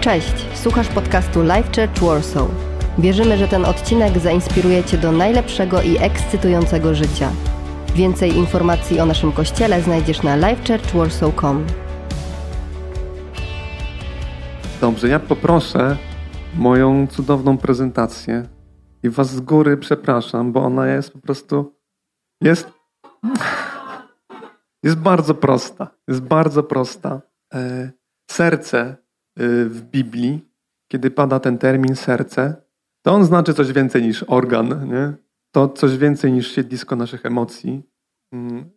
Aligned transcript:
Cześć, 0.00 0.46
słuchasz 0.54 0.88
podcastu 0.88 1.42
Life 1.42 1.62
Church 1.62 2.02
Warsaw. 2.02 2.48
Wierzymy, 2.98 3.38
że 3.38 3.48
ten 3.48 3.64
odcinek 3.64 4.18
zainspiruje 4.18 4.84
Cię 4.84 4.98
do 4.98 5.12
najlepszego 5.12 5.82
i 5.82 5.96
ekscytującego 5.98 6.94
życia. 6.94 7.30
Więcej 7.94 8.36
informacji 8.36 9.00
o 9.00 9.06
naszym 9.06 9.32
kościele 9.32 9.82
znajdziesz 9.82 10.22
na 10.22 10.36
lifechurchwarsaw.com. 10.36 11.66
Dobrze, 14.80 15.08
ja 15.08 15.18
poproszę 15.18 15.96
moją 16.54 17.06
cudowną 17.06 17.58
prezentację 17.58 18.48
i 19.02 19.10
Was 19.10 19.30
z 19.30 19.40
góry 19.40 19.76
przepraszam, 19.76 20.52
bo 20.52 20.64
ona 20.64 20.88
jest 20.88 21.12
po 21.12 21.18
prostu. 21.18 21.76
Jest. 22.40 22.70
Jest 24.82 24.96
bardzo 24.96 25.34
prosta. 25.34 25.90
Jest 26.08 26.20
bardzo 26.20 26.62
prosta. 26.62 27.20
E, 27.54 27.90
serce 28.30 29.07
w 29.68 29.82
Biblii, 29.90 30.48
kiedy 30.88 31.10
pada 31.10 31.40
ten 31.40 31.58
termin 31.58 31.96
serce, 31.96 32.62
to 33.02 33.12
on 33.12 33.24
znaczy 33.24 33.54
coś 33.54 33.72
więcej 33.72 34.02
niż 34.02 34.22
organ, 34.22 34.88
nie? 34.88 35.12
to 35.50 35.68
coś 35.68 35.98
więcej 35.98 36.32
niż 36.32 36.52
siedlisko 36.52 36.96
naszych 36.96 37.26
emocji. 37.26 37.82
Mm, 38.32 38.70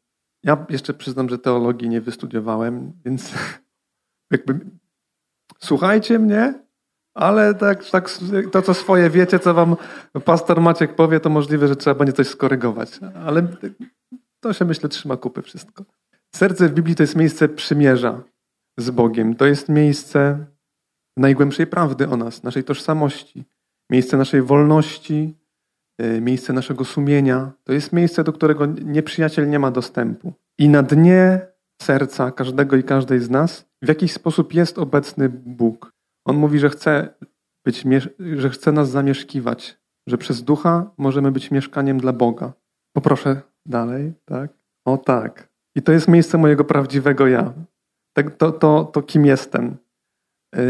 ja 0.44 0.66
jeszcze 0.70 0.94
przyznam, 0.94 1.30
że 1.30 1.38
teologii 1.38 1.90
nie 1.90 2.02
wystudiowałem, 2.02 2.94
więc 3.05 3.34
jakby 4.32 4.60
słuchajcie 5.60 6.20
mnie, 6.20 6.54
ale 7.14 7.55
tak, 7.55 7.90
tak, 7.90 8.10
to, 8.52 8.62
co 8.62 8.74
swoje 8.74 9.10
wiecie, 9.10 9.40
co 9.40 9.54
wam 9.54 9.76
pastor 10.26 10.62
Maciek 10.62 10.96
powie, 10.96 11.20
to 11.20 11.30
możliwe, 11.30 11.68
że 11.68 11.76
trzeba 11.76 11.96
będzie 11.96 12.14
coś 12.14 12.28
skorygować. 12.28 13.00
Ale 13.26 13.48
to 14.40 14.54
się 14.54 14.66
myślę 14.66 14.90
trzyma 14.90 15.18
kupy 15.18 15.41
wszystko. 15.41 15.86
Serce 16.36 16.70
w 16.70 16.74
Biblii 16.74 16.96
to 16.96 17.04
jest 17.04 17.16
miejsce 17.16 17.50
przymierza 17.50 18.24
z 18.78 18.90
Bogiem. 18.90 19.36
To 19.36 19.46
jest 19.46 19.70
miejsce 19.70 20.46
najgłębszej 21.18 21.68
prawdy 21.68 22.10
o 22.10 22.18
nas, 22.18 22.44
naszej 22.44 22.64
tożsamości, 22.64 23.46
miejsce 23.91 24.18
naszej 24.18 24.41
wolności, 24.41 25.38
e, 25.98 26.22
miejsce 26.22 26.54
naszego 26.54 26.86
sumienia. 26.86 27.52
To 27.63 27.74
jest 27.74 27.94
miejsce, 27.94 28.24
do 28.24 28.34
którego 28.34 28.66
nieprzyjaciel 28.66 29.50
nie 29.50 29.60
ma 29.60 29.72
dostępu. 29.72 30.34
I 30.60 30.70
na 30.70 30.84
dnie 30.84 31.48
serca 31.82 32.32
każdego 32.32 32.76
i 32.76 32.84
każdej 32.84 33.20
z 33.20 33.30
nas 33.30 33.66
w 33.82 33.88
jakiś 33.88 34.13
sposób 34.13 34.54
jest 34.54 34.80
obecny 34.80 35.30
Bóg. 35.30 35.94
On 36.26 36.35
mówi, 36.35 36.60
że 36.60 36.70
chce, 36.70 37.13
być, 37.66 37.85
że 38.35 38.50
chce 38.50 38.72
nas 38.72 38.90
zamieszkiwać, 38.90 39.78
że 40.08 40.18
przez 40.18 40.44
ducha 40.44 40.91
możemy 40.98 41.32
być 41.32 41.52
mieszkaniem 41.52 42.00
dla 42.00 42.13
Boga. 42.13 42.54
Poproszę 42.94 43.41
dalej, 43.66 44.13
tak? 44.26 44.52
O 44.85 44.98
tak. 44.98 45.50
I 45.76 45.82
to 45.82 45.91
jest 45.91 46.08
miejsce 46.08 46.38
mojego 46.38 46.66
prawdziwego 46.66 47.28
ja. 47.28 47.54
Tak, 48.13 48.35
to, 48.35 48.51
to, 48.51 48.85
to 48.85 49.01
kim 49.01 49.26
jestem. 49.26 49.77
E, 50.55 50.62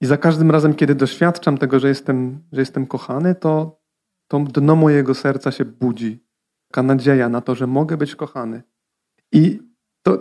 i 0.00 0.06
za 0.06 0.16
każdym 0.16 0.50
razem, 0.50 0.74
kiedy 0.74 0.94
doświadczam 0.94 1.58
tego, 1.58 1.80
że 1.80 1.88
jestem, 1.88 2.42
że 2.52 2.60
jestem 2.60 2.86
kochany, 2.86 3.34
to, 3.34 3.80
to 4.28 4.40
dno 4.40 4.76
mojego 4.76 5.14
serca 5.14 5.50
się 5.50 5.64
budzi. 5.64 6.24
Taka 6.68 6.82
nadzieja 6.82 7.28
na 7.28 7.40
to, 7.40 7.54
że 7.54 7.66
mogę 7.66 7.96
być 7.96 8.14
kochany. 8.14 8.62
I 9.32 9.60
to 10.02 10.18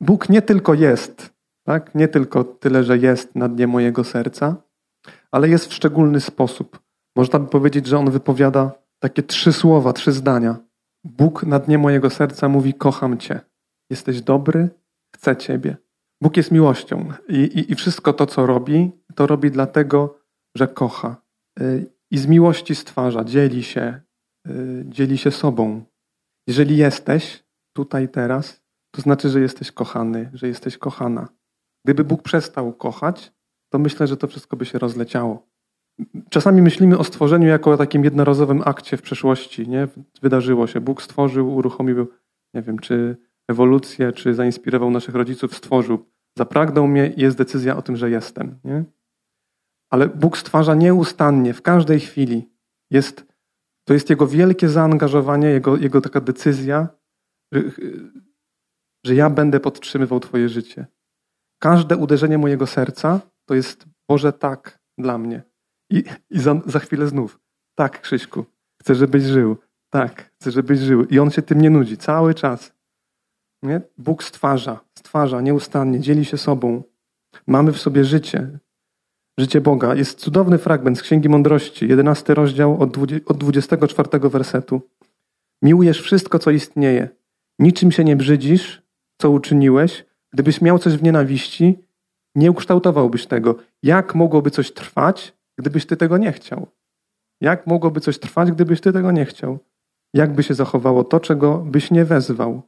Bóg 0.00 0.28
nie 0.28 0.42
tylko 0.42 0.74
jest, 0.74 1.34
tak? 1.64 1.94
nie 1.94 2.08
tylko 2.08 2.44
tyle, 2.44 2.84
że 2.84 2.98
jest 2.98 3.34
na 3.34 3.48
dnie 3.48 3.66
mojego 3.66 4.04
serca, 4.04 4.56
ale 5.30 5.48
jest 5.48 5.66
w 5.66 5.74
szczególny 5.74 6.20
sposób. 6.20 6.82
Można 7.16 7.38
by 7.38 7.46
powiedzieć, 7.46 7.86
że 7.86 7.98
On 7.98 8.10
wypowiada 8.10 8.72
takie 8.98 9.22
trzy 9.22 9.52
słowa, 9.52 9.92
trzy 9.92 10.12
zdania. 10.12 10.56
Bóg 11.04 11.42
na 11.42 11.58
dnie 11.58 11.78
mojego 11.78 12.10
serca 12.10 12.48
mówi: 12.48 12.74
Kocham 12.74 13.18
Cię. 13.18 13.40
Jesteś 13.90 14.22
dobry, 14.22 14.70
chcę 15.16 15.36
Ciebie. 15.36 15.76
Bóg 16.22 16.36
jest 16.36 16.50
miłością 16.50 17.08
i, 17.28 17.36
i, 17.36 17.72
i 17.72 17.74
wszystko 17.74 18.12
to, 18.12 18.26
co 18.26 18.46
robi, 18.46 18.90
to 19.14 19.26
robi 19.26 19.50
dlatego, 19.50 20.18
że 20.56 20.68
kocha. 20.68 21.16
Y, 21.60 21.86
I 22.10 22.18
z 22.18 22.26
miłości 22.26 22.74
stwarza, 22.74 23.24
dzieli 23.24 23.62
się, 23.62 24.00
y, 24.48 24.84
dzieli 24.88 25.18
się 25.18 25.30
sobą. 25.30 25.84
Jeżeli 26.46 26.76
jesteś 26.76 27.44
tutaj 27.76 28.08
teraz, 28.08 28.62
to 28.94 29.02
znaczy, 29.02 29.28
że 29.28 29.40
jesteś 29.40 29.72
kochany, 29.72 30.30
że 30.34 30.48
jesteś 30.48 30.78
kochana. 30.78 31.28
Gdyby 31.84 32.04
Bóg 32.04 32.22
przestał 32.22 32.72
kochać, 32.72 33.32
to 33.72 33.78
myślę, 33.78 34.06
że 34.06 34.16
to 34.16 34.26
wszystko 34.26 34.56
by 34.56 34.64
się 34.64 34.78
rozleciało. 34.78 35.48
Czasami 36.30 36.62
myślimy 36.62 36.98
o 36.98 37.04
stworzeniu 37.04 37.48
jako 37.48 37.70
o 37.70 37.76
takim 37.76 38.04
jednorazowym 38.04 38.62
akcie 38.64 38.96
w 38.96 39.02
przeszłości. 39.02 39.68
Nie? 39.68 39.88
Wydarzyło 40.22 40.66
się. 40.66 40.80
Bóg 40.80 41.02
stworzył, 41.02 41.54
uruchomił, 41.54 42.06
nie 42.54 42.62
wiem, 42.62 42.78
czy 42.78 43.16
ewolucję, 43.48 44.12
czy 44.12 44.34
zainspirował 44.34 44.90
naszych 44.90 45.14
rodziców, 45.14 45.56
stworzył. 45.56 46.06
Zapragnął 46.38 46.86
mnie 46.86 47.12
i 47.16 47.20
jest 47.20 47.36
decyzja 47.36 47.76
o 47.76 47.82
tym, 47.82 47.96
że 47.96 48.10
jestem. 48.10 48.58
Nie? 48.64 48.84
Ale 49.90 50.08
Bóg 50.08 50.38
stwarza 50.38 50.74
nieustannie, 50.74 51.54
w 51.54 51.62
każdej 51.62 52.00
chwili. 52.00 52.50
Jest, 52.90 53.26
to 53.84 53.94
jest 53.94 54.10
Jego 54.10 54.26
wielkie 54.26 54.68
zaangażowanie, 54.68 55.48
Jego, 55.48 55.76
jego 55.76 56.00
taka 56.00 56.20
decyzja, 56.20 56.88
że, 57.52 57.62
że 59.06 59.14
ja 59.14 59.30
będę 59.30 59.60
podtrzymywał 59.60 60.20
Twoje 60.20 60.48
życie. 60.48 60.86
Każde 61.58 61.96
uderzenie 61.96 62.38
mojego 62.38 62.66
serca 62.66 63.20
to 63.44 63.54
jest 63.54 63.86
Boże 64.08 64.32
tak 64.32 64.78
dla 64.98 65.18
mnie. 65.18 65.42
I, 65.90 66.04
i 66.30 66.40
za, 66.40 66.60
za 66.66 66.78
chwilę 66.78 67.06
znów. 67.06 67.40
Tak, 67.74 68.00
Krzyśku, 68.00 68.44
chcę, 68.80 68.94
żebyś 68.94 69.22
żył. 69.22 69.56
Tak, 69.90 70.30
chcę, 70.34 70.50
żebyś 70.50 70.78
żył. 70.78 71.04
I 71.04 71.18
on 71.18 71.30
się 71.30 71.42
tym 71.42 71.60
nie 71.60 71.70
nudzi 71.70 71.96
cały 71.96 72.34
czas. 72.34 72.72
Nie? 73.62 73.80
Bóg 73.98 74.24
stwarza, 74.24 74.80
stwarza 74.98 75.40
nieustannie, 75.40 76.00
dzieli 76.00 76.24
się 76.24 76.36
sobą. 76.36 76.82
Mamy 77.46 77.72
w 77.72 77.80
sobie 77.80 78.04
życie, 78.04 78.58
życie 79.38 79.60
Boga. 79.60 79.94
Jest 79.94 80.18
cudowny 80.18 80.58
fragment 80.58 80.98
z 80.98 81.02
Księgi 81.02 81.28
Mądrości, 81.28 81.88
11 81.88 82.34
rozdział 82.34 82.82
od 83.26 83.38
24 83.38 84.28
wersetu. 84.28 84.80
Miłujesz 85.62 86.00
wszystko, 86.00 86.38
co 86.38 86.50
istnieje. 86.50 87.08
Niczym 87.58 87.92
się 87.92 88.04
nie 88.04 88.16
brzydzisz, 88.16 88.82
co 89.20 89.30
uczyniłeś. 89.30 90.04
Gdybyś 90.32 90.60
miał 90.60 90.78
coś 90.78 90.96
w 90.96 91.02
nienawiści, 91.02 91.78
nie 92.34 92.50
ukształtowałbyś 92.50 93.26
tego. 93.26 93.56
Jak 93.82 94.14
mogłoby 94.14 94.50
coś 94.50 94.72
trwać, 94.72 95.36
gdybyś 95.58 95.86
ty 95.86 95.96
tego 95.96 96.18
nie 96.18 96.32
chciał? 96.32 96.66
Jak 97.40 97.66
mogłoby 97.66 98.00
coś 98.00 98.18
trwać, 98.18 98.52
gdybyś 98.52 98.80
ty 98.80 98.92
tego 98.92 99.12
nie 99.12 99.24
chciał? 99.24 99.58
Jak 100.14 100.34
by 100.34 100.42
się 100.42 100.54
zachowało 100.54 101.04
to, 101.04 101.20
czego 101.20 101.58
byś 101.58 101.90
nie 101.90 102.04
wezwał? 102.04 102.62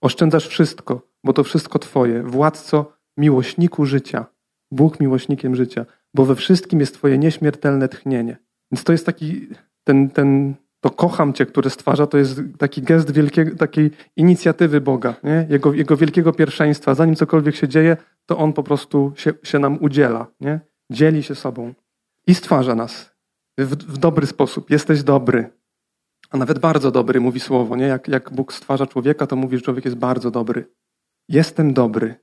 Oszczędzasz 0.00 0.48
wszystko, 0.48 1.02
bo 1.24 1.32
to 1.32 1.44
wszystko 1.44 1.78
Twoje. 1.78 2.22
Władco, 2.22 2.92
miłośniku 3.16 3.86
życia. 3.86 4.26
Bóg 4.70 5.00
miłośnikiem 5.00 5.56
życia, 5.56 5.86
bo 6.14 6.24
we 6.24 6.34
wszystkim 6.34 6.80
jest 6.80 6.94
Twoje 6.94 7.18
nieśmiertelne 7.18 7.88
tchnienie. 7.88 8.36
Więc 8.72 8.84
to 8.84 8.92
jest 8.92 9.06
taki, 9.06 9.48
ten, 9.84 10.10
ten, 10.10 10.54
to 10.80 10.90
kocham 10.90 11.32
Cię, 11.32 11.46
które 11.46 11.70
stwarza, 11.70 12.06
to 12.06 12.18
jest 12.18 12.40
taki 12.58 12.82
gest 12.82 13.10
wielkiego, 13.10 13.56
takiej 13.56 13.90
inicjatywy 14.16 14.80
Boga, 14.80 15.14
nie? 15.24 15.46
Jego, 15.50 15.72
jego 15.72 15.96
wielkiego 15.96 16.32
pierwszeństwa. 16.32 16.94
Zanim 16.94 17.16
cokolwiek 17.16 17.56
się 17.56 17.68
dzieje, 17.68 17.96
to 18.26 18.38
On 18.38 18.52
po 18.52 18.62
prostu 18.62 19.12
się, 19.16 19.32
się 19.42 19.58
nam 19.58 19.78
udziela, 19.80 20.26
nie? 20.40 20.60
dzieli 20.90 21.22
się 21.22 21.34
sobą 21.34 21.74
i 22.26 22.34
stwarza 22.34 22.74
nas 22.74 23.14
w, 23.58 23.76
w 23.76 23.98
dobry 23.98 24.26
sposób. 24.26 24.70
Jesteś 24.70 25.02
dobry, 25.02 25.50
a 26.30 26.36
nawet 26.36 26.58
bardzo 26.58 26.90
dobry, 26.90 27.20
mówi 27.20 27.40
słowo. 27.40 27.76
Nie? 27.76 27.86
Jak, 27.86 28.08
jak 28.08 28.32
Bóg 28.32 28.52
stwarza 28.52 28.86
człowieka, 28.86 29.26
to 29.26 29.36
mówi, 29.36 29.56
że 29.56 29.62
człowiek 29.62 29.84
jest 29.84 29.96
bardzo 29.96 30.30
dobry. 30.30 30.66
Jestem 31.28 31.74
dobry. 31.74 32.14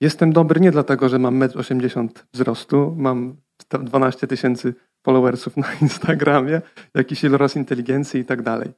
Jestem 0.00 0.32
dobry 0.32 0.60
nie 0.60 0.70
dlatego, 0.70 1.08
że 1.08 1.18
mam 1.18 1.40
1,80 1.40 2.00
m 2.00 2.08
wzrostu, 2.32 2.94
mam 2.96 3.36
12 3.70 4.26
tysięcy 4.26 4.74
followersów 5.06 5.56
na 5.56 5.74
Instagramie, 5.82 6.60
jakiś 6.94 7.24
iloraz 7.24 7.56
inteligencji 7.56 8.20
i 8.20 8.24
tak 8.24 8.42
dalej. 8.42 8.72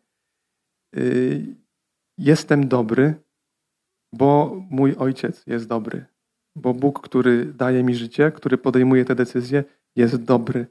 Y, 0.96 1.56
jestem 2.18 2.68
dobry, 2.68 3.14
bo 4.12 4.56
mój 4.70 4.94
ojciec 4.96 5.46
jest 5.46 5.68
dobry. 5.68 6.06
Bo 6.56 6.74
Bóg, 6.74 7.00
który 7.00 7.44
daje 7.44 7.82
mi 7.82 7.94
życie, 7.94 8.32
który 8.32 8.58
podejmuje 8.58 9.04
te 9.04 9.14
decyzje, 9.14 9.64
jest 9.96 10.16
dobry. 10.24 10.66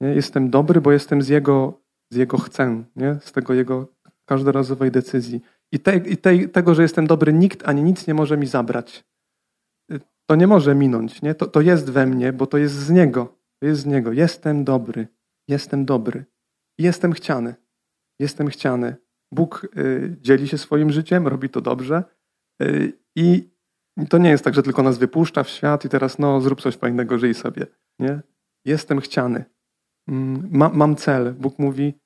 Jestem 0.00 0.50
dobry, 0.50 0.80
bo 0.80 0.92
jestem 0.92 1.22
z 1.22 1.28
Jego 1.28 1.82
z 2.12 2.16
Jego 2.16 2.38
chcę, 2.38 2.84
nie? 2.96 3.18
z 3.20 3.32
tego 3.32 3.54
Jego 3.54 3.88
każdorazowej 4.24 4.90
decyzji. 4.90 5.40
I, 5.72 5.80
te, 5.80 5.96
i 5.96 6.16
te, 6.16 6.48
tego, 6.48 6.74
że 6.74 6.82
jestem 6.82 7.06
dobry, 7.06 7.32
nikt 7.32 7.68
ani 7.68 7.82
nic 7.82 8.06
nie 8.06 8.14
może 8.14 8.36
mi 8.36 8.46
zabrać. 8.46 9.04
To 10.26 10.34
nie 10.36 10.46
może 10.46 10.74
minąć. 10.74 11.22
Nie? 11.22 11.34
To, 11.34 11.46
to 11.46 11.60
jest 11.60 11.90
we 11.90 12.06
mnie, 12.06 12.32
bo 12.32 12.46
to 12.46 12.58
jest 12.58 12.74
z 12.74 12.90
Niego. 12.90 13.36
To 13.60 13.66
jest 13.66 13.80
z 13.80 13.86
Niego. 13.86 14.12
Jestem 14.12 14.64
dobry. 14.64 15.08
Jestem 15.48 15.84
dobry. 15.84 16.24
Jestem 16.78 17.12
chciany. 17.12 17.54
Jestem 18.18 18.48
chciany. 18.48 18.96
Bóg 19.32 19.66
y, 19.76 20.16
dzieli 20.20 20.48
się 20.48 20.58
swoim 20.58 20.90
życiem, 20.90 21.28
robi 21.28 21.48
to 21.48 21.60
dobrze. 21.60 22.04
Y, 22.62 22.92
I 23.16 23.50
to 24.08 24.18
nie 24.18 24.30
jest 24.30 24.44
tak, 24.44 24.54
że 24.54 24.62
tylko 24.62 24.82
nas 24.82 24.98
wypuszcza 24.98 25.42
w 25.44 25.48
świat 25.48 25.84
i 25.84 25.88
teraz 25.88 26.18
no 26.18 26.40
zrób 26.40 26.60
coś 26.60 26.76
fajnego, 26.76 27.18
żyj 27.18 27.34
sobie. 27.34 27.66
Nie? 27.98 28.20
Jestem 28.64 29.00
chciany. 29.00 29.44
Mm, 30.08 30.48
ma, 30.50 30.68
mam 30.68 30.96
cel. 30.96 31.34
Bóg 31.34 31.58
mówi, 31.58 32.01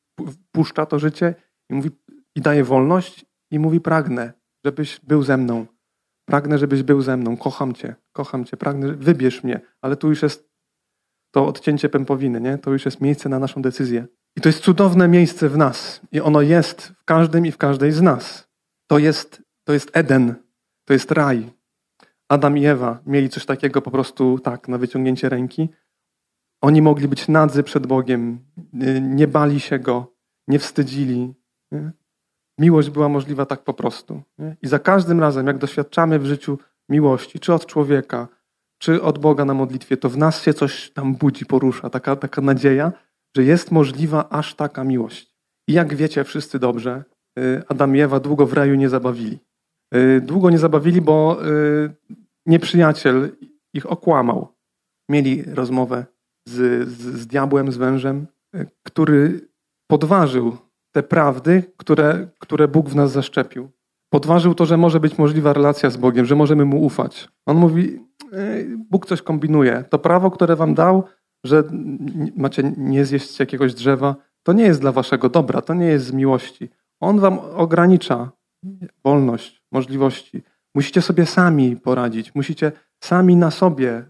puszcza 0.52 0.86
to 0.86 0.98
życie 0.98 1.34
i 1.70 1.74
mówi 1.74 1.90
i 2.36 2.40
daje 2.40 2.64
wolność 2.64 3.26
i 3.50 3.58
mówi 3.58 3.80
pragnę, 3.80 4.32
żebyś 4.64 5.00
był 5.00 5.22
ze 5.22 5.36
mną. 5.36 5.66
Pragnę, 6.28 6.58
żebyś 6.58 6.82
był 6.82 7.02
ze 7.02 7.16
mną. 7.16 7.36
Kocham 7.36 7.72
cię, 7.72 7.94
kocham 8.12 8.44
cię, 8.44 8.56
pragnę, 8.56 8.92
wybierz 8.92 9.44
mnie. 9.44 9.60
Ale 9.80 9.96
tu 9.96 10.08
już 10.08 10.22
jest 10.22 10.48
to 11.30 11.46
odcięcie 11.46 11.88
pępowiny, 11.88 12.40
nie? 12.40 12.58
To 12.58 12.70
już 12.70 12.84
jest 12.84 13.00
miejsce 13.00 13.28
na 13.28 13.38
naszą 13.38 13.62
decyzję. 13.62 14.06
I 14.36 14.40
to 14.40 14.48
jest 14.48 14.62
cudowne 14.62 15.08
miejsce 15.08 15.48
w 15.48 15.56
nas. 15.56 16.00
I 16.12 16.20
ono 16.20 16.42
jest 16.42 16.92
w 16.98 17.04
każdym 17.04 17.46
i 17.46 17.52
w 17.52 17.58
każdej 17.58 17.92
z 17.92 18.02
nas. 18.02 18.48
To 18.86 18.98
jest, 18.98 19.42
to 19.64 19.72
jest 19.72 19.96
Eden, 19.96 20.34
to 20.84 20.92
jest 20.92 21.10
raj. 21.10 21.52
Adam 22.28 22.58
i 22.58 22.66
Ewa 22.66 22.98
mieli 23.06 23.28
coś 23.28 23.46
takiego 23.46 23.82
po 23.82 23.90
prostu 23.90 24.38
tak, 24.38 24.68
na 24.68 24.78
wyciągnięcie 24.78 25.28
ręki. 25.28 25.68
Oni 26.66 26.82
mogli 26.82 27.08
być 27.08 27.28
nadzy 27.28 27.62
przed 27.62 27.86
Bogiem, 27.86 28.38
nie 29.00 29.28
bali 29.28 29.60
się 29.60 29.78
Go, 29.78 30.12
nie 30.48 30.58
wstydzili. 30.58 31.34
Nie? 31.72 31.92
Miłość 32.58 32.90
była 32.90 33.08
możliwa 33.08 33.46
tak 33.46 33.64
po 33.64 33.74
prostu. 33.74 34.22
Nie? 34.38 34.56
I 34.62 34.68
za 34.68 34.78
każdym 34.78 35.20
razem, 35.20 35.46
jak 35.46 35.58
doświadczamy 35.58 36.18
w 36.18 36.26
życiu 36.26 36.58
miłości, 36.88 37.40
czy 37.40 37.54
od 37.54 37.66
człowieka, 37.66 38.28
czy 38.78 39.02
od 39.02 39.18
Boga 39.18 39.44
na 39.44 39.54
modlitwie, 39.54 39.96
to 39.96 40.08
w 40.08 40.16
nas 40.16 40.42
się 40.42 40.54
coś 40.54 40.90
tam 40.90 41.14
budzi, 41.14 41.46
porusza, 41.46 41.90
taka, 41.90 42.16
taka 42.16 42.40
nadzieja, 42.40 42.92
że 43.36 43.44
jest 43.44 43.70
możliwa 43.70 44.28
aż 44.28 44.54
taka 44.54 44.84
miłość. 44.84 45.36
I 45.68 45.72
jak 45.72 45.94
wiecie 45.94 46.24
wszyscy 46.24 46.58
dobrze, 46.58 47.04
y, 47.38 47.62
Adam 47.68 47.96
i 47.96 48.00
Ewa 48.00 48.20
długo 48.20 48.46
w 48.46 48.52
raju 48.52 48.74
nie 48.74 48.88
zabawili. 48.88 49.38
Y, 49.94 50.20
długo 50.20 50.50
nie 50.50 50.58
zabawili, 50.58 51.00
bo 51.00 51.46
y, 51.46 51.94
nieprzyjaciel 52.46 53.36
ich 53.74 53.86
okłamał. 53.86 54.48
Mieli 55.08 55.42
rozmowę 55.42 56.15
z, 56.48 56.88
z, 56.88 57.20
z 57.20 57.26
diabłem, 57.26 57.72
z 57.72 57.76
wężem, 57.76 58.26
który 58.82 59.48
podważył 59.90 60.56
te 60.93 61.02
prawdy, 61.02 61.62
które, 61.76 62.28
które 62.38 62.69
Bóg 62.69 62.88
w 62.88 62.96
nas 62.96 63.12
zaszczepił. 63.12 63.70
Podważył 64.12 64.54
to, 64.54 64.66
że 64.66 64.76
może 64.76 65.00
być 65.00 65.19
możliwa 65.19 65.52
relacja 65.52 65.90
z 65.90 65.96
Bogiem, 65.96 66.26
że 66.26 66.34
możemy 66.34 66.64
Mu 66.64 66.84
ufać. 66.84 67.28
On 67.46 67.56
mówi, 67.56 68.06
Bóg 68.90 69.06
coś 69.06 69.22
kombinuje. 69.22 69.84
To 69.90 69.98
prawo, 69.98 70.31
które 70.31 70.56
wam 70.56 70.75
dał, 70.75 71.04
że 71.44 71.64
macie 72.37 72.72
nie 72.76 73.04
zjeść 73.04 73.40
jakiegoś 73.40 73.75
drzewa, 73.75 74.16
to 74.42 74.52
nie 74.52 74.64
jest 74.64 74.81
dla 74.81 74.92
waszego 74.92 75.28
dobra, 75.28 75.62
to 75.62 75.75
nie 75.75 75.87
jest 75.87 76.06
z 76.06 76.12
miłości. 76.12 76.69
On 77.00 77.20
wam 77.20 77.38
ogranicza 77.38 78.31
wolność, 79.04 79.62
możliwości. 79.72 80.42
Musicie 80.75 81.02
sobie 81.02 81.26
sami 81.26 81.76
poradzić, 81.76 82.34
musicie 82.34 82.72
sami 83.04 83.37
na 83.37 83.50
sobie 83.50 84.04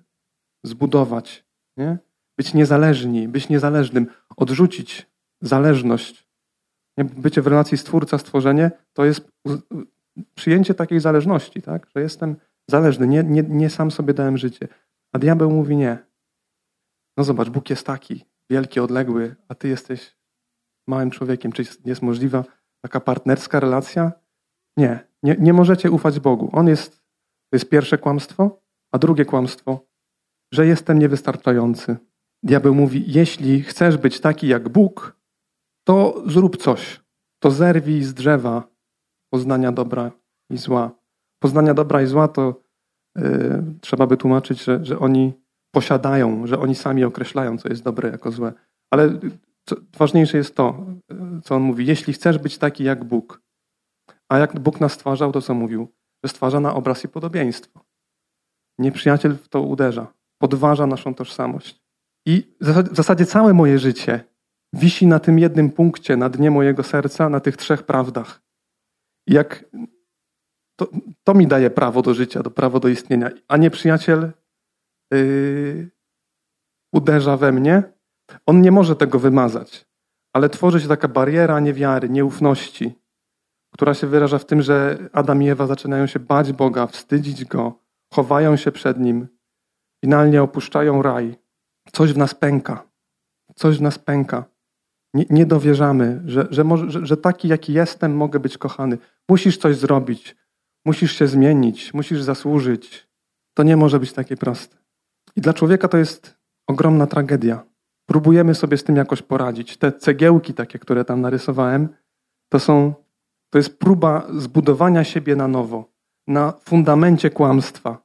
zbudować, 0.65 1.45
nie? 1.77 1.99
Być 2.39 2.55
niezależni, 2.55 3.29
być 3.29 3.49
niezależnym, 3.49 4.07
odrzucić 4.37 5.07
zależność. 5.41 6.27
Bycie 6.99 7.43
w 7.43 7.47
relacji 7.47 7.79
stwórca, 7.79 8.19
stworzenie 8.19 8.71
to 8.93 9.05
jest 9.05 9.29
przyjęcie 10.35 10.75
takiej 10.75 11.01
zależności, 11.01 11.63
tak? 11.63 11.87
że 11.97 12.03
jestem 12.03 12.37
zależny, 12.71 13.07
nie, 13.07 13.23
nie, 13.23 13.43
nie 13.43 13.71
sam 13.71 13.91
sobie 13.91 14.15
dałem 14.15 14.39
życie. 14.39 14.69
A 15.13 15.19
diabeł 15.19 15.51
mówi 15.51 15.77
nie. 15.77 15.99
No 17.17 17.25
zobacz, 17.25 17.49
Bóg 17.49 17.71
jest 17.71 17.87
taki, 17.87 18.25
wielki, 18.51 18.81
odległy, 18.81 19.37
a 19.49 19.55
ty 19.55 19.69
jesteś 19.69 20.17
małym 20.89 21.11
człowiekiem. 21.11 21.53
Czy 21.53 21.65
jest 21.85 22.03
możliwa 22.03 22.45
taka 22.83 23.01
partnerska 23.01 23.61
relacja? 23.61 24.13
Nie, 24.77 25.07
nie, 25.23 25.37
nie 25.39 25.53
możecie 25.53 25.91
ufać 25.91 26.21
Bogu. 26.21 26.51
On 26.53 26.69
jest, 26.69 26.97
to 27.51 27.57
jest 27.57 27.69
pierwsze 27.69 27.99
kłamstwo, 27.99 28.63
a 28.93 28.99
drugie 28.99 29.25
kłamstwo, 29.25 29.87
że 30.53 30.67
jestem 30.67 30.99
niewystarczający. 30.99 31.97
Diabeł 32.43 32.75
mówi, 32.75 33.05
jeśli 33.07 33.63
chcesz 33.63 33.97
być 33.97 34.21
taki 34.21 34.49
jak 34.49 34.69
Bóg, 34.69 35.17
to 35.85 36.23
zrób 36.27 36.57
coś. 36.57 37.01
To 37.39 37.51
zerwij 37.51 38.03
z 38.03 38.15
drzewa 38.15 38.69
poznania 39.31 39.73
dobra 39.73 40.11
i 40.51 40.59
zła. 40.59 40.91
Poznania 41.43 41.75
dobra 41.75 42.03
i 42.03 42.07
zła 42.07 42.29
to 42.29 42.61
yy, 43.17 43.65
trzeba 43.81 44.07
by 44.07 44.17
tłumaczyć, 44.17 44.65
że, 44.65 44.85
że 44.85 44.99
oni 44.99 45.33
posiadają, 45.75 46.47
że 46.47 46.59
oni 46.59 46.75
sami 46.75 47.05
określają, 47.05 47.59
co 47.59 47.69
jest 47.69 47.83
dobre 47.83 48.11
jako 48.11 48.31
złe. 48.31 48.53
Ale 48.91 49.19
co, 49.65 49.77
ważniejsze 49.99 50.37
jest 50.37 50.55
to, 50.55 50.87
co 51.45 51.57
on 51.57 51.63
mówi. 51.63 51.87
Jeśli 51.87 52.13
chcesz 52.13 52.39
być 52.39 52.59
taki 52.59 52.85
jak 52.85 53.05
Bóg, 53.05 53.43
a 54.29 54.39
jak 54.39 54.61
Bóg 54.61 54.81
nas 54.81 54.93
stwarzał, 54.93 55.33
to 55.33 55.43
co 55.43 55.55
mówił? 55.55 55.89
Że 56.25 56.29
stwarza 56.29 56.61
na 56.61 56.75
obraz 56.75 57.05
i 57.05 57.09
podobieństwo. 57.09 57.81
Nieprzyjaciel 58.79 59.37
w 59.37 59.49
to 59.49 59.63
uderza, 59.63 60.13
podważa 60.39 60.87
naszą 60.87 61.15
tożsamość. 61.15 61.86
I 62.27 62.57
w 62.61 62.97
zasadzie 62.97 63.27
całe 63.27 63.55
moje 63.55 63.79
życie 63.79 64.25
wisi 64.73 65.07
na 65.07 65.19
tym 65.19 65.39
jednym 65.39 65.71
punkcie, 65.71 66.17
na 66.17 66.29
dnie 66.29 66.51
mojego 66.51 66.83
serca, 66.83 67.29
na 67.29 67.41
tych 67.41 67.57
trzech 67.57 67.83
prawdach. 67.83 68.43
I 69.27 69.33
jak 69.33 69.65
to, 70.77 70.89
to 71.25 71.35
mi 71.35 71.47
daje 71.47 71.71
prawo 71.71 72.03
do 72.03 72.15
życia, 72.15 72.43
do 72.43 72.51
prawo 72.51 72.81
do 72.81 72.89
istnienia, 72.89 73.31
a 73.49 73.57
nieprzyjaciel 73.57 74.33
yy, 75.11 75.91
uderza 76.93 77.37
we 77.37 77.53
mnie, 77.53 77.83
on 78.47 78.61
nie 78.61 78.73
może 78.73 78.97
tego 78.97 79.19
wymazać, 79.19 79.87
ale 80.33 80.49
tworzy 80.49 80.81
się 80.81 80.89
taka 80.89 81.09
bariera 81.09 81.61
niewiary, 81.61 82.09
nieufności, 82.09 82.95
która 83.73 83.95
się 83.95 84.07
wyraża 84.07 84.39
w 84.39 84.45
tym, 84.45 84.63
że 84.63 84.99
Adam 85.13 85.43
i 85.43 85.49
Ewa 85.49 85.67
zaczynają 85.67 86.07
się 86.07 86.19
bać 86.19 86.53
Boga, 86.53 86.87
wstydzić 86.87 87.45
Go, 87.45 87.83
chowają 88.15 88.57
się 88.57 88.73
przed 88.73 88.99
Nim, 88.99 89.29
finalnie 90.05 90.43
opuszczają 90.43 91.03
raj. 91.03 91.46
Coś 91.97 92.13
w 92.13 92.17
nas 92.17 92.35
pęka. 92.35 92.83
Coś 93.55 93.79
w 93.79 93.83
nas 93.83 93.99
pęka. 93.99 94.45
Nie, 95.15 95.25
nie 95.31 95.47
dowierzamy, 95.47 96.23
że, 96.27 96.47
że, 96.51 96.65
może, 96.65 96.91
że, 96.91 97.07
że 97.07 97.17
taki, 97.17 97.49
jaki 97.49 97.73
jestem, 97.73 98.17
mogę 98.17 98.41
być 98.41 98.59
kochany. 98.59 98.99
Musisz 99.29 99.59
coś 99.59 99.77
zrobić, 99.77 100.37
musisz 100.85 101.13
się 101.13 101.27
zmienić, 101.27 101.95
musisz 101.95 102.23
zasłużyć. 102.23 103.09
To 103.55 103.63
nie 103.63 103.77
może 103.77 104.01
być 104.01 104.13
takie 104.13 104.37
proste. 104.37 104.77
I 105.37 105.41
dla 105.41 105.55
człowieka 105.55 105.89
to 105.89 105.99
jest 105.99 106.37
ogromna 106.67 107.07
tragedia. 107.07 107.65
Próbujemy 108.07 108.55
sobie 108.55 108.77
z 108.77 108.85
tym 108.85 108.97
jakoś 108.97 109.23
poradzić. 109.23 109.77
Te 109.77 109.93
cegiełki 109.93 110.55
takie, 110.55 110.79
które 110.79 111.05
tam 111.05 111.21
narysowałem, 111.21 111.89
to 112.49 112.59
są, 112.59 112.95
to 113.51 113.59
jest 113.59 113.79
próba 113.79 114.27
zbudowania 114.35 115.05
siebie 115.05 115.37
na 115.37 115.49
nowo, 115.49 115.93
na 116.27 116.53
fundamencie 116.53 117.31
kłamstwa, 117.31 118.03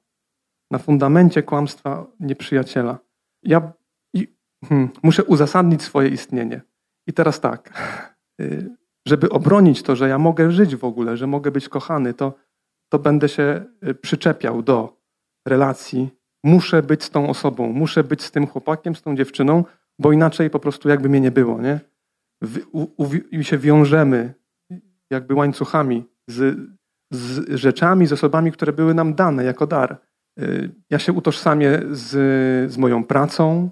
na 0.71 0.77
fundamencie 0.77 1.43
kłamstwa 1.43 2.05
nieprzyjaciela. 2.19 2.97
Ja 3.43 3.80
hmm, 4.65 4.89
muszę 5.03 5.23
uzasadnić 5.23 5.81
swoje 5.81 6.09
istnienie. 6.09 6.61
I 7.07 7.13
teraz 7.13 7.39
tak, 7.39 7.73
y, 8.41 8.75
żeby 9.07 9.29
obronić 9.29 9.83
to, 9.83 9.95
że 9.95 10.09
ja 10.09 10.17
mogę 10.17 10.51
żyć 10.51 10.75
w 10.75 10.83
ogóle, 10.83 11.17
że 11.17 11.27
mogę 11.27 11.51
być 11.51 11.69
kochany, 11.69 12.13
to, 12.13 12.33
to 12.89 12.99
będę 12.99 13.29
się 13.29 13.65
y, 13.87 13.93
przyczepiał 13.93 14.61
do 14.61 14.97
relacji. 15.47 16.09
Muszę 16.43 16.83
być 16.83 17.03
z 17.03 17.09
tą 17.09 17.29
osobą, 17.29 17.71
muszę 17.73 18.03
być 18.03 18.23
z 18.23 18.31
tym 18.31 18.47
chłopakiem, 18.47 18.95
z 18.95 19.01
tą 19.01 19.15
dziewczyną, 19.15 19.63
bo 19.99 20.11
inaczej 20.11 20.49
po 20.49 20.59
prostu 20.59 20.89
jakby 20.89 21.09
mnie 21.09 21.21
nie 21.21 21.31
było, 21.31 21.61
nie? 21.61 21.79
I 23.31 23.43
się 23.43 23.57
wiążemy 23.57 24.33
jakby 25.09 25.33
łańcuchami 25.33 26.05
z, 26.27 26.59
z 27.11 27.49
rzeczami, 27.55 28.07
z 28.07 28.13
osobami, 28.13 28.51
które 28.51 28.73
były 28.73 28.93
nam 28.93 29.13
dane 29.13 29.43
jako 29.43 29.67
dar. 29.67 29.97
Y, 30.39 30.71
ja 30.89 30.99
się 30.99 31.13
utożsamię 31.13 31.79
z, 31.91 32.09
z 32.71 32.77
moją 32.77 33.03
pracą, 33.03 33.69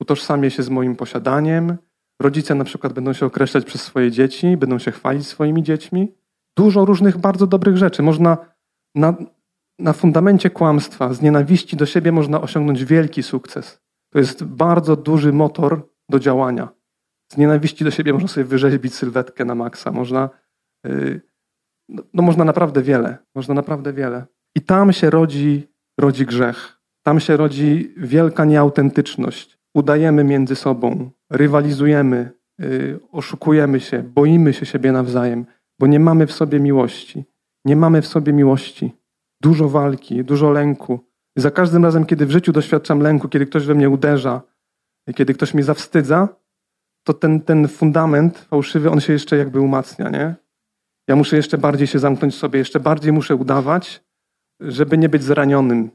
utożsamię 0.00 0.50
się 0.50 0.62
z 0.62 0.68
moim 0.68 0.96
posiadaniem. 0.96 1.76
Rodzice 2.22 2.54
na 2.54 2.64
przykład 2.64 2.92
będą 2.92 3.12
się 3.12 3.26
określać 3.26 3.64
przez 3.64 3.82
swoje 3.82 4.10
dzieci, 4.10 4.56
będą 4.56 4.78
się 4.78 4.90
chwalić 4.90 5.26
swoimi 5.26 5.62
dziećmi. 5.62 6.14
Dużo 6.56 6.84
różnych 6.84 7.18
bardzo 7.18 7.46
dobrych 7.46 7.76
rzeczy. 7.76 8.02
Można 8.02 8.36
na, 8.94 9.14
na 9.78 9.92
fundamencie 9.92 10.50
kłamstwa, 10.50 11.14
z 11.14 11.22
nienawiści 11.22 11.76
do 11.76 11.86
siebie 11.86 12.12
można 12.12 12.40
osiągnąć 12.40 12.84
wielki 12.84 13.22
sukces. 13.22 13.80
To 14.12 14.18
jest 14.18 14.44
bardzo 14.44 14.96
duży 14.96 15.32
motor 15.32 15.88
do 16.08 16.18
działania. 16.18 16.68
Z 17.32 17.36
nienawiści 17.36 17.84
do 17.84 17.90
siebie 17.90 18.12
można 18.12 18.28
sobie 18.28 18.44
wyrzeźbić 18.44 18.94
sylwetkę 18.94 19.44
na 19.44 19.54
maksa. 19.54 19.92
Można, 19.92 20.30
yy, 20.84 21.20
no, 21.88 22.02
no, 22.14 22.22
można 22.22 22.44
naprawdę 22.44 22.82
wiele. 22.82 23.18
Można 23.34 23.54
naprawdę 23.54 23.92
wiele. 23.92 24.26
I 24.54 24.60
tam 24.60 24.92
się 24.92 25.10
rodzi, 25.10 25.68
rodzi 26.00 26.26
grzech. 26.26 26.80
Tam 27.02 27.20
się 27.20 27.36
rodzi 27.36 27.94
wielka 27.96 28.44
nieautentyczność. 28.44 29.55
Udajemy 29.76 30.24
między 30.24 30.56
sobą, 30.56 31.10
rywalizujemy, 31.30 32.30
yy, 32.58 33.00
oszukujemy 33.12 33.80
się, 33.80 34.02
boimy 34.02 34.52
się 34.52 34.66
siebie 34.66 34.92
nawzajem, 34.92 35.46
bo 35.78 35.86
nie 35.86 36.00
mamy 36.00 36.26
w 36.26 36.32
sobie 36.32 36.60
miłości. 36.60 37.24
Nie 37.64 37.76
mamy 37.76 38.02
w 38.02 38.06
sobie 38.06 38.32
miłości. 38.32 38.92
Dużo 39.40 39.68
walki, 39.68 40.24
dużo 40.24 40.50
lęku, 40.50 41.00
za 41.36 41.50
każdym 41.50 41.84
razem, 41.84 42.06
kiedy 42.06 42.26
w 42.26 42.30
życiu 42.30 42.52
doświadczam 42.52 43.00
lęku, 43.00 43.28
kiedy 43.28 43.46
ktoś 43.46 43.66
we 43.66 43.74
mnie 43.74 43.90
uderza, 43.90 44.42
kiedy 45.14 45.34
ktoś 45.34 45.54
mnie 45.54 45.64
zawstydza, 45.64 46.28
to 47.04 47.14
ten, 47.14 47.40
ten 47.40 47.68
fundament 47.68 48.38
fałszywy, 48.38 48.90
on 48.90 49.00
się 49.00 49.12
jeszcze 49.12 49.36
jakby 49.36 49.60
umacnia, 49.60 50.10
nie? 50.10 50.34
Ja 51.08 51.16
muszę 51.16 51.36
jeszcze 51.36 51.58
bardziej 51.58 51.86
się 51.86 51.98
zamknąć 51.98 52.34
sobie, 52.34 52.58
jeszcze 52.58 52.80
bardziej 52.80 53.12
muszę 53.12 53.34
udawać, 53.34 54.04
żeby 54.60 54.98
nie 54.98 55.08
być 55.08 55.22
zranionym. 55.22 55.90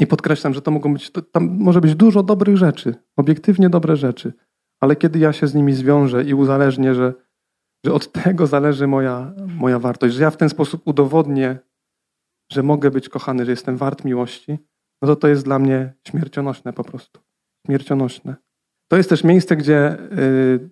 I 0.00 0.06
podkreślam, 0.06 0.54
że 0.54 0.62
to 0.62 0.70
mogą 0.70 0.92
być, 0.92 1.10
to, 1.10 1.22
tam 1.22 1.56
może 1.58 1.80
być 1.80 1.94
dużo 1.94 2.22
dobrych 2.22 2.56
rzeczy, 2.56 2.94
obiektywnie 3.16 3.70
dobre 3.70 3.96
rzeczy, 3.96 4.32
ale 4.80 4.96
kiedy 4.96 5.18
ja 5.18 5.32
się 5.32 5.46
z 5.46 5.54
nimi 5.54 5.72
zwiążę 5.72 6.24
i 6.24 6.34
uzależnię, 6.34 6.94
że, 6.94 7.14
że 7.86 7.92
od 7.92 8.12
tego 8.12 8.46
zależy 8.46 8.86
moja, 8.86 9.32
moja 9.46 9.78
wartość, 9.78 10.14
że 10.14 10.22
ja 10.22 10.30
w 10.30 10.36
ten 10.36 10.48
sposób 10.48 10.82
udowodnię 10.84 11.58
że 12.52 12.62
mogę 12.62 12.90
być 12.90 13.08
kochany, 13.08 13.44
że 13.44 13.50
jestem 13.50 13.76
wart 13.76 14.04
miłości, 14.04 14.58
no 15.02 15.08
to 15.08 15.16
to 15.16 15.28
jest 15.28 15.44
dla 15.44 15.58
mnie 15.58 15.92
śmiercionośne 16.08 16.72
po 16.72 16.84
prostu. 16.84 17.20
Śmiercionośne. 17.66 18.36
To 18.90 18.96
jest 18.96 19.08
też 19.08 19.24
miejsce, 19.24 19.56
gdzie 19.56 19.98
y, 19.98 20.70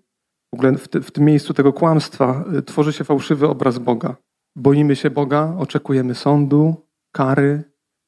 w 0.52 0.54
ogóle 0.54 0.72
w, 0.72 0.88
w 0.88 1.10
tym 1.10 1.24
miejscu 1.24 1.54
tego 1.54 1.72
kłamstwa 1.72 2.44
y, 2.58 2.62
tworzy 2.62 2.92
się 2.92 3.04
fałszywy 3.04 3.48
obraz 3.48 3.78
Boga. 3.78 4.16
Boimy 4.56 4.96
się 4.96 5.10
Boga, 5.10 5.54
oczekujemy 5.58 6.14
sądu, 6.14 6.74
kary. 7.12 7.62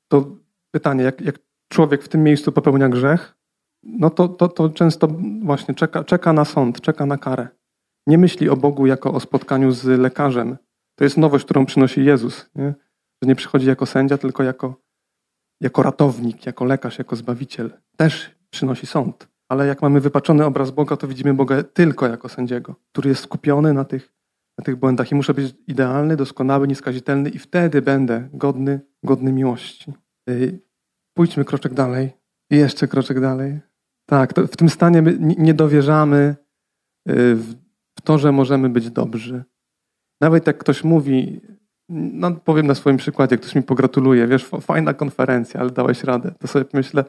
To 0.09 0.37
pytanie, 0.71 1.05
jak, 1.05 1.21
jak 1.21 1.39
człowiek 1.69 2.03
w 2.03 2.09
tym 2.09 2.23
miejscu 2.23 2.53
popełnia 2.53 2.89
grzech, 2.89 3.37
no 3.83 4.11
to, 4.11 4.29
to, 4.29 4.49
to 4.49 4.69
często 4.69 5.09
właśnie 5.43 5.75
czeka, 5.75 6.05
czeka 6.05 6.33
na 6.33 6.45
sąd, 6.45 6.81
czeka 6.81 7.07
na 7.07 7.19
karę. 7.19 7.49
Nie 8.07 8.19
myśli 8.19 8.49
o 8.49 8.57
Bogu 8.57 8.87
jako 8.87 9.13
o 9.13 9.21
spotkaniu 9.21 9.73
z 9.73 9.85
lekarzem. 9.85 10.57
To 10.99 11.05
jest 11.05 11.17
nowość, 11.17 11.45
którą 11.45 11.67
przynosi 11.67 12.05
Jezus. 12.05 12.51
Nie? 12.55 12.75
Że 13.23 13.29
nie 13.29 13.35
przychodzi 13.35 13.67
jako 13.67 13.87
sędzia, 13.87 14.19
tylko 14.19 14.43
jako, 14.43 14.75
jako 15.61 15.83
ratownik, 15.83 16.47
jako 16.47 16.65
lekarz, 16.65 16.99
jako 16.99 17.17
zbawiciel. 17.17 17.71
Też 17.97 18.37
przynosi 18.51 18.87
sąd. 18.87 19.29
Ale 19.49 19.67
jak 19.67 19.83
mamy 19.83 20.01
wypaczony 20.01 20.45
obraz 20.45 20.71
Boga, 20.71 20.97
to 20.97 21.09
widzimy 21.09 21.35
Boga 21.35 21.63
tylko 21.63 22.07
jako 22.07 22.29
sędziego, 22.29 22.75
który 22.93 23.09
jest 23.09 23.23
skupiony 23.23 23.73
na 23.73 23.85
tych, 23.85 24.13
na 24.59 24.65
tych 24.65 24.77
błędach. 24.77 25.13
I 25.13 25.15
muszę 25.15 25.35
być 25.35 25.55
idealny, 25.67 26.17
doskonały, 26.17 26.69
nieskazitelny 26.69 27.31
i 27.31 27.39
wtedy 27.39 27.83
będę 27.83 28.29
godny, 28.33 28.81
godny 29.03 29.33
miłości. 29.33 29.93
Y, 30.29 30.61
pójdźmy 31.15 31.45
kroczek 31.45 31.75
dalej. 31.75 32.13
Jeszcze 32.51 32.89
kroczek 32.89 33.21
dalej. 33.21 33.61
Tak, 34.07 34.35
w 34.35 34.57
tym 34.57 34.69
stanie 34.69 35.03
nie 35.19 35.55
dowierzamy 35.55 36.37
y, 37.11 37.37
w 37.99 38.01
to, 38.05 38.19
że 38.19 38.33
możemy 38.33 38.69
być 38.69 38.91
dobrzy. 38.91 39.45
Nawet 40.21 40.47
jak 40.47 40.59
ktoś 40.59 40.85
mówi, 40.85 41.41
no 41.89 42.31
powiem 42.31 42.67
na 42.67 42.75
swoim 42.75 42.97
przykładzie, 42.97 43.39
ktoś 43.39 43.55
mi 43.55 43.63
pogratuluje, 43.63 44.27
wiesz, 44.27 44.45
fajna 44.61 44.95
konferencja, 44.95 45.61
ale 45.61 45.71
dałeś 45.71 46.05
radę, 46.05 46.35
to 46.39 46.49
sobie 46.49 46.65
myślę, 46.73 47.05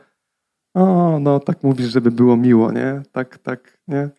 o, 0.76 1.20
no 1.20 1.40
tak 1.40 1.64
mówisz, 1.64 1.88
żeby 1.88 2.12
było 2.12 2.38
miło, 2.38 2.72
nie? 2.72 3.02
Tak, 3.12 3.38
tak, 3.38 3.78
nie? 3.88 4.10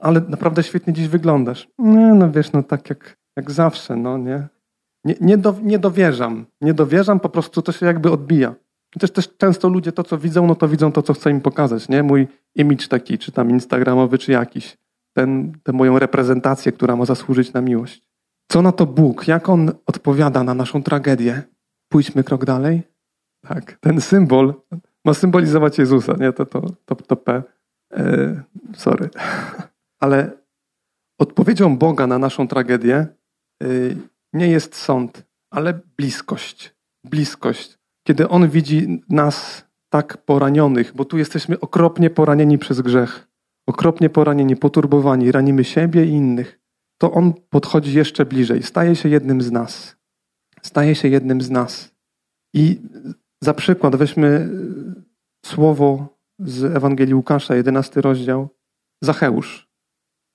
Ale 0.00 0.20
naprawdę 0.20 0.62
świetnie 0.62 0.92
dziś 0.92 1.08
wyglądasz. 1.08 1.68
Nie, 1.78 2.14
no 2.14 2.30
wiesz, 2.30 2.52
no 2.52 2.62
tak 2.62 2.90
jak, 2.90 3.16
jak 3.36 3.50
zawsze, 3.50 3.96
no 3.96 4.18
nie? 4.18 4.48
Nie, 5.04 5.14
nie, 5.20 5.38
do, 5.38 5.54
nie 5.62 5.78
dowierzam. 5.78 6.46
Nie 6.60 6.74
dowierzam, 6.74 7.20
po 7.20 7.28
prostu 7.28 7.62
to 7.62 7.72
się 7.72 7.86
jakby 7.86 8.10
odbija. 8.10 8.54
Też, 8.98 9.10
też 9.10 9.36
często 9.36 9.68
ludzie 9.68 9.92
to, 9.92 10.04
co 10.04 10.18
widzą, 10.18 10.46
no 10.46 10.54
to 10.54 10.68
widzą 10.68 10.92
to, 10.92 11.02
co 11.02 11.12
chcę 11.12 11.30
im 11.30 11.40
pokazać, 11.40 11.88
nie? 11.88 12.02
Mój 12.02 12.28
image 12.54 12.88
taki, 12.88 13.18
czy 13.18 13.32
tam 13.32 13.50
instagramowy, 13.50 14.18
czy 14.18 14.32
jakiś. 14.32 14.76
Ten, 15.16 15.52
tę 15.62 15.72
moją 15.72 15.98
reprezentację, 15.98 16.72
która 16.72 16.96
ma 16.96 17.04
zasłużyć 17.04 17.52
na 17.52 17.60
miłość. 17.60 18.02
Co 18.52 18.62
na 18.62 18.72
to 18.72 18.86
Bóg? 18.86 19.28
Jak 19.28 19.48
On 19.48 19.70
odpowiada 19.86 20.44
na 20.44 20.54
naszą 20.54 20.82
tragedię? 20.82 21.42
Pójdźmy 21.88 22.24
krok 22.24 22.44
dalej. 22.44 22.82
Tak, 23.48 23.78
ten 23.80 24.00
symbol 24.00 24.54
ma 25.04 25.14
symbolizować 25.14 25.78
Jezusa, 25.78 26.14
nie? 26.20 26.32
To, 26.32 26.46
to, 26.46 26.60
to, 26.84 26.94
to 26.94 27.16
P. 27.16 27.42
E, 27.92 28.42
sorry. 28.74 29.10
Ale 30.02 30.30
odpowiedzią 31.18 31.78
Boga 31.78 32.06
na 32.06 32.18
naszą 32.18 32.48
tragedię 32.48 33.06
y, 33.62 33.96
nie 34.32 34.48
jest 34.48 34.74
sąd, 34.74 35.26
ale 35.50 35.80
bliskość. 35.96 36.74
Bliskość. 37.04 37.78
Kiedy 38.06 38.28
On 38.28 38.48
widzi 38.48 39.02
nas 39.08 39.64
tak 39.88 40.24
poranionych, 40.24 40.92
bo 40.94 41.04
tu 41.04 41.18
jesteśmy 41.18 41.60
okropnie 41.60 42.10
poranieni 42.10 42.58
przez 42.58 42.80
grzech, 42.80 43.28
okropnie 43.66 44.10
poranieni, 44.10 44.56
poturbowani, 44.56 45.32
ranimy 45.32 45.64
siebie 45.64 46.04
i 46.04 46.10
innych, 46.10 46.60
to 46.98 47.12
On 47.12 47.32
podchodzi 47.50 47.94
jeszcze 47.94 48.26
bliżej, 48.26 48.62
staje 48.62 48.96
się 48.96 49.08
jednym 49.08 49.42
z 49.42 49.50
nas. 49.50 49.96
Staje 50.62 50.94
się 50.94 51.08
jednym 51.08 51.40
z 51.40 51.50
nas. 51.50 51.94
I 52.54 52.80
za 53.42 53.54
przykład 53.54 53.96
weźmy 53.96 54.26
e, 54.26 54.48
słowo 55.46 56.18
z 56.38 56.64
Ewangelii 56.64 57.14
Łukasza, 57.14 57.54
11 57.54 58.00
rozdział. 58.00 58.48
Zacheusz. 59.02 59.68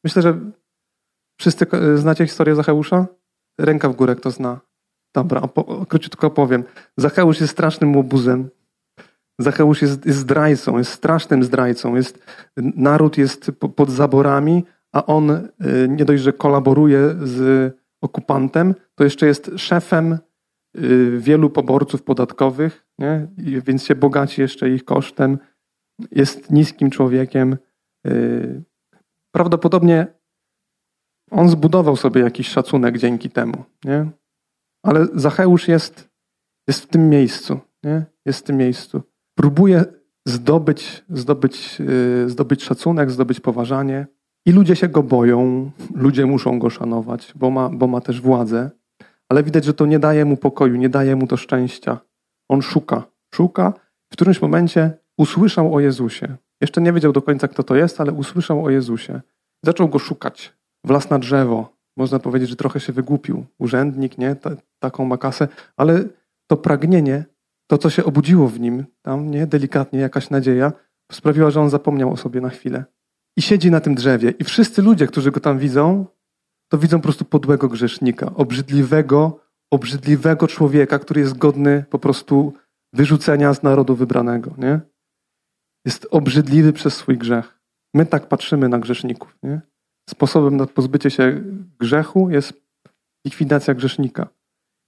Myślę, 0.03 0.21
że 0.21 0.39
wszyscy 1.39 1.65
znacie 1.95 2.25
historię 2.25 2.55
Zacheusza? 2.55 3.07
Ręka 3.59 3.89
w 3.89 3.95
górę, 3.95 4.15
kto 4.15 4.31
zna. 4.31 4.59
Dobra, 5.15 5.41
króciutko 5.87 6.29
powiem. 6.29 6.63
Zacheusz 6.97 7.41
jest 7.41 7.53
strasznym 7.53 7.95
łobuzem. 7.95 8.49
Zacheusz 9.39 9.81
jest, 9.81 10.05
jest 10.05 10.19
zdrajcą, 10.19 10.77
jest 10.77 10.91
strasznym 10.91 11.43
zdrajcą. 11.43 11.95
Jest, 11.95 12.25
naród 12.57 13.17
jest 13.17 13.51
pod 13.75 13.89
zaborami, 13.89 14.65
a 14.91 15.05
on 15.05 15.31
e, 15.31 15.47
nie 15.87 16.05
dość, 16.05 16.23
że 16.23 16.33
kolaboruje 16.33 17.15
z 17.23 17.73
okupantem, 18.01 18.75
to 18.95 19.03
jeszcze 19.03 19.25
jest 19.25 19.51
szefem 19.57 20.17
Y, 20.77 21.19
wielu 21.19 21.49
poborców 21.49 22.03
podatkowych, 22.03 22.85
nie? 22.99 23.27
więc 23.37 23.85
się 23.85 23.95
bogaci 23.95 24.41
jeszcze 24.41 24.69
ich 24.69 24.85
kosztem. 24.85 25.37
Jest 26.11 26.51
niskim 26.51 26.89
człowiekiem. 26.89 27.57
Y, 28.07 28.63
prawdopodobnie 29.31 30.07
on 31.33 31.49
zbudował 31.49 31.95
sobie 31.95 32.21
jakiś 32.21 32.47
szacunek 32.47 32.97
dzięki 32.97 33.29
temu. 33.29 33.63
Nie? 33.85 34.09
Ale 34.83 35.07
Zacheusz 35.13 35.67
jest, 35.67 36.09
jest 36.67 36.83
w 36.83 36.87
tym 36.87 37.09
miejscu. 37.09 37.59
Nie? 37.83 38.05
Jest 38.25 38.39
w 38.39 38.43
tym 38.43 38.57
miejscu. 38.57 39.01
Próbuje 39.37 39.85
zdobyć, 40.27 41.03
zdobyć, 41.09 41.81
y, 42.25 42.29
zdobyć 42.29 42.63
szacunek, 42.63 43.11
zdobyć 43.11 43.39
poważanie. 43.39 44.07
I 44.45 44.51
ludzie 44.51 44.75
się 44.75 44.87
go 44.87 45.03
boją, 45.03 45.71
ludzie 45.95 46.25
muszą 46.25 46.59
go 46.59 46.69
szanować, 46.69 47.33
bo 47.35 47.49
ma, 47.49 47.69
bo 47.69 47.87
ma 47.87 48.01
też 48.01 48.21
władzę. 48.21 48.71
Ale 49.29 49.43
widać, 49.43 49.65
że 49.65 49.73
to 49.73 49.85
nie 49.85 49.99
daje 49.99 50.25
mu 50.25 50.37
pokoju, 50.37 50.75
nie 50.75 50.89
daje 50.89 51.15
mu 51.15 51.27
to 51.27 51.37
szczęścia. 51.37 51.99
On 52.49 52.61
szuka, 52.61 53.03
szuka. 53.35 53.73
W 54.09 54.13
którymś 54.13 54.41
momencie 54.41 54.91
usłyszał 55.17 55.75
o 55.75 55.79
Jezusie. 55.79 56.37
Jeszcze 56.61 56.81
nie 56.81 56.93
wiedział 56.93 57.11
do 57.11 57.21
końca, 57.21 57.47
kto 57.47 57.63
to 57.63 57.75
jest, 57.75 58.01
ale 58.01 58.11
usłyszał 58.11 58.65
o 58.65 58.69
Jezusie. 58.69 59.21
Zaczął 59.65 59.87
go 59.87 59.99
szukać. 59.99 60.53
Wlazł 60.83 61.07
na 61.09 61.19
drzewo. 61.19 61.73
Można 61.97 62.19
powiedzieć, 62.19 62.49
że 62.49 62.55
trochę 62.55 62.79
się 62.79 62.93
wygłupił. 62.93 63.45
Urzędnik, 63.59 64.17
nie? 64.17 64.35
Ta, 64.35 64.51
taką 64.79 65.05
ma 65.05 65.17
kasę. 65.17 65.47
Ale 65.77 66.03
to 66.47 66.57
pragnienie, 66.57 67.25
to 67.67 67.77
co 67.77 67.89
się 67.89 68.03
obudziło 68.03 68.47
w 68.47 68.59
nim, 68.59 68.85
tam, 69.01 69.31
nie? 69.31 69.47
Delikatnie 69.47 69.99
jakaś 69.99 70.29
nadzieja, 70.29 70.71
sprawiła, 71.11 71.51
że 71.51 71.61
on 71.61 71.69
zapomniał 71.69 72.11
o 72.11 72.17
sobie 72.17 72.41
na 72.41 72.49
chwilę. 72.49 72.85
I 73.37 73.41
siedzi 73.41 73.71
na 73.71 73.79
tym 73.79 73.95
drzewie. 73.95 74.33
I 74.39 74.43
wszyscy 74.43 74.81
ludzie, 74.81 75.07
którzy 75.07 75.31
go 75.31 75.39
tam 75.39 75.59
widzą, 75.59 76.05
to 76.71 76.77
widzą 76.77 76.97
po 76.97 77.03
prostu 77.03 77.25
podłego 77.25 77.67
grzesznika, 77.67 78.35
obrzydliwego, 78.35 79.39
obrzydliwego 79.71 80.47
człowieka, 80.47 80.99
który 80.99 81.21
jest 81.21 81.37
godny 81.37 81.85
po 81.89 81.99
prostu 81.99 82.53
wyrzucenia 82.93 83.53
z 83.53 83.63
narodu 83.63 83.95
wybranego. 83.95 84.53
Nie? 84.57 84.79
Jest 85.85 86.07
obrzydliwy 86.11 86.73
przez 86.73 86.93
swój 86.93 87.17
grzech. 87.17 87.59
My 87.93 88.05
tak 88.05 88.27
patrzymy 88.27 88.69
na 88.69 88.79
grzeszników. 88.79 89.37
Nie? 89.43 89.61
Sposobem 90.09 90.57
na 90.57 90.67
pozbycie 90.67 91.09
się 91.11 91.43
grzechu 91.79 92.29
jest 92.29 92.53
likwidacja 93.25 93.73
grzesznika. 93.73 94.27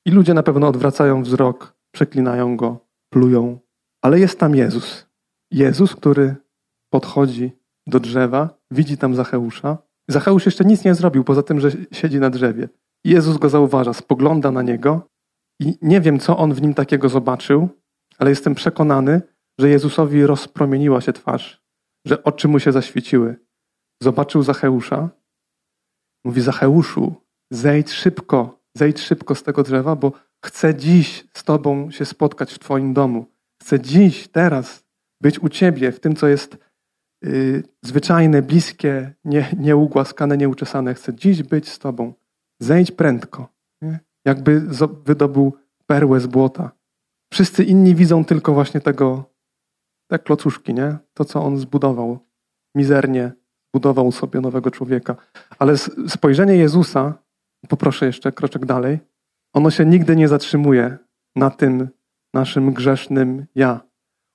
I 0.05 0.11
ludzie 0.11 0.33
na 0.33 0.43
pewno 0.43 0.67
odwracają 0.67 1.23
wzrok, 1.23 1.75
przeklinają 1.91 2.57
go, 2.57 2.87
plują. 3.13 3.59
Ale 4.01 4.19
jest 4.19 4.39
tam 4.39 4.55
Jezus. 4.55 5.05
Jezus, 5.51 5.95
który 5.95 6.35
podchodzi 6.89 7.51
do 7.87 7.99
drzewa, 7.99 8.57
widzi 8.71 8.97
tam 8.97 9.15
Zacheusza 9.15 9.77
Zacheusz 10.07 10.45
jeszcze 10.45 10.65
nic 10.65 10.85
nie 10.85 10.95
zrobił, 10.95 11.23
poza 11.23 11.43
tym, 11.43 11.59
że 11.59 11.71
siedzi 11.91 12.19
na 12.19 12.29
drzewie. 12.29 12.69
Jezus 13.05 13.37
go 13.37 13.49
zauważa, 13.49 13.93
spogląda 13.93 14.51
na 14.51 14.61
niego 14.61 15.09
i 15.59 15.77
nie 15.81 16.01
wiem, 16.01 16.19
co 16.19 16.37
on 16.37 16.53
w 16.53 16.61
nim 16.61 16.73
takiego 16.73 17.09
zobaczył, 17.09 17.69
ale 18.17 18.29
jestem 18.29 18.55
przekonany, 18.55 19.21
że 19.59 19.69
Jezusowi 19.69 20.25
rozpromieniła 20.25 21.01
się 21.01 21.13
twarz, 21.13 21.61
że 22.07 22.23
oczy 22.23 22.47
mu 22.47 22.59
się 22.59 22.71
zaświeciły. 22.71 23.35
Zobaczył 24.03 24.43
Zacheusza, 24.43 25.09
mówi 26.25 26.41
Zacheuszu, 26.41 27.15
zejdź 27.51 27.91
szybko, 27.91 28.59
zejdź 28.77 28.99
szybko 28.99 29.35
z 29.35 29.43
tego 29.43 29.63
drzewa, 29.63 29.95
bo 29.95 30.11
chcę 30.45 30.75
dziś 30.75 31.27
z 31.33 31.43
Tobą 31.43 31.91
się 31.91 32.05
spotkać 32.05 32.53
w 32.53 32.59
Twoim 32.59 32.93
domu. 32.93 33.25
Chcę 33.61 33.79
dziś, 33.79 34.27
teraz 34.27 34.83
być 35.21 35.39
u 35.39 35.49
Ciebie 35.49 35.91
w 35.91 35.99
tym, 35.99 36.15
co 36.15 36.27
jest 36.27 36.57
Y, 37.25 37.63
zwyczajne, 37.81 38.41
bliskie, 38.41 39.13
nie, 39.25 39.55
nieugłaskane, 39.59 40.37
nieuczesane. 40.37 40.93
Chcę 40.93 41.13
dziś 41.13 41.43
być 41.43 41.69
z 41.69 41.79
Tobą. 41.79 42.13
Zejdź 42.59 42.91
prędko. 42.91 43.47
Nie? 43.81 43.99
Jakby 44.25 44.61
wydobył 45.05 45.53
perłę 45.85 46.19
z 46.19 46.27
błota. 46.27 46.71
Wszyscy 47.33 47.63
inni 47.63 47.95
widzą 47.95 48.25
tylko 48.25 48.53
właśnie 48.53 48.81
tego, 48.81 49.33
te 50.07 50.19
klocuszki, 50.19 50.73
nie? 50.73 50.97
To, 51.13 51.25
co 51.25 51.43
on 51.43 51.57
zbudował. 51.57 52.19
Mizernie 52.75 53.31
zbudował 53.75 54.11
sobie 54.11 54.41
nowego 54.41 54.71
człowieka. 54.71 55.15
Ale 55.59 55.77
spojrzenie 56.07 56.55
Jezusa, 56.55 57.13
poproszę 57.69 58.05
jeszcze 58.05 58.31
kroczek 58.31 58.65
dalej, 58.65 58.99
ono 59.53 59.71
się 59.71 59.85
nigdy 59.85 60.15
nie 60.15 60.27
zatrzymuje 60.27 60.97
na 61.35 61.49
tym 61.49 61.89
naszym 62.33 62.73
grzesznym 62.73 63.45
ja. 63.55 63.79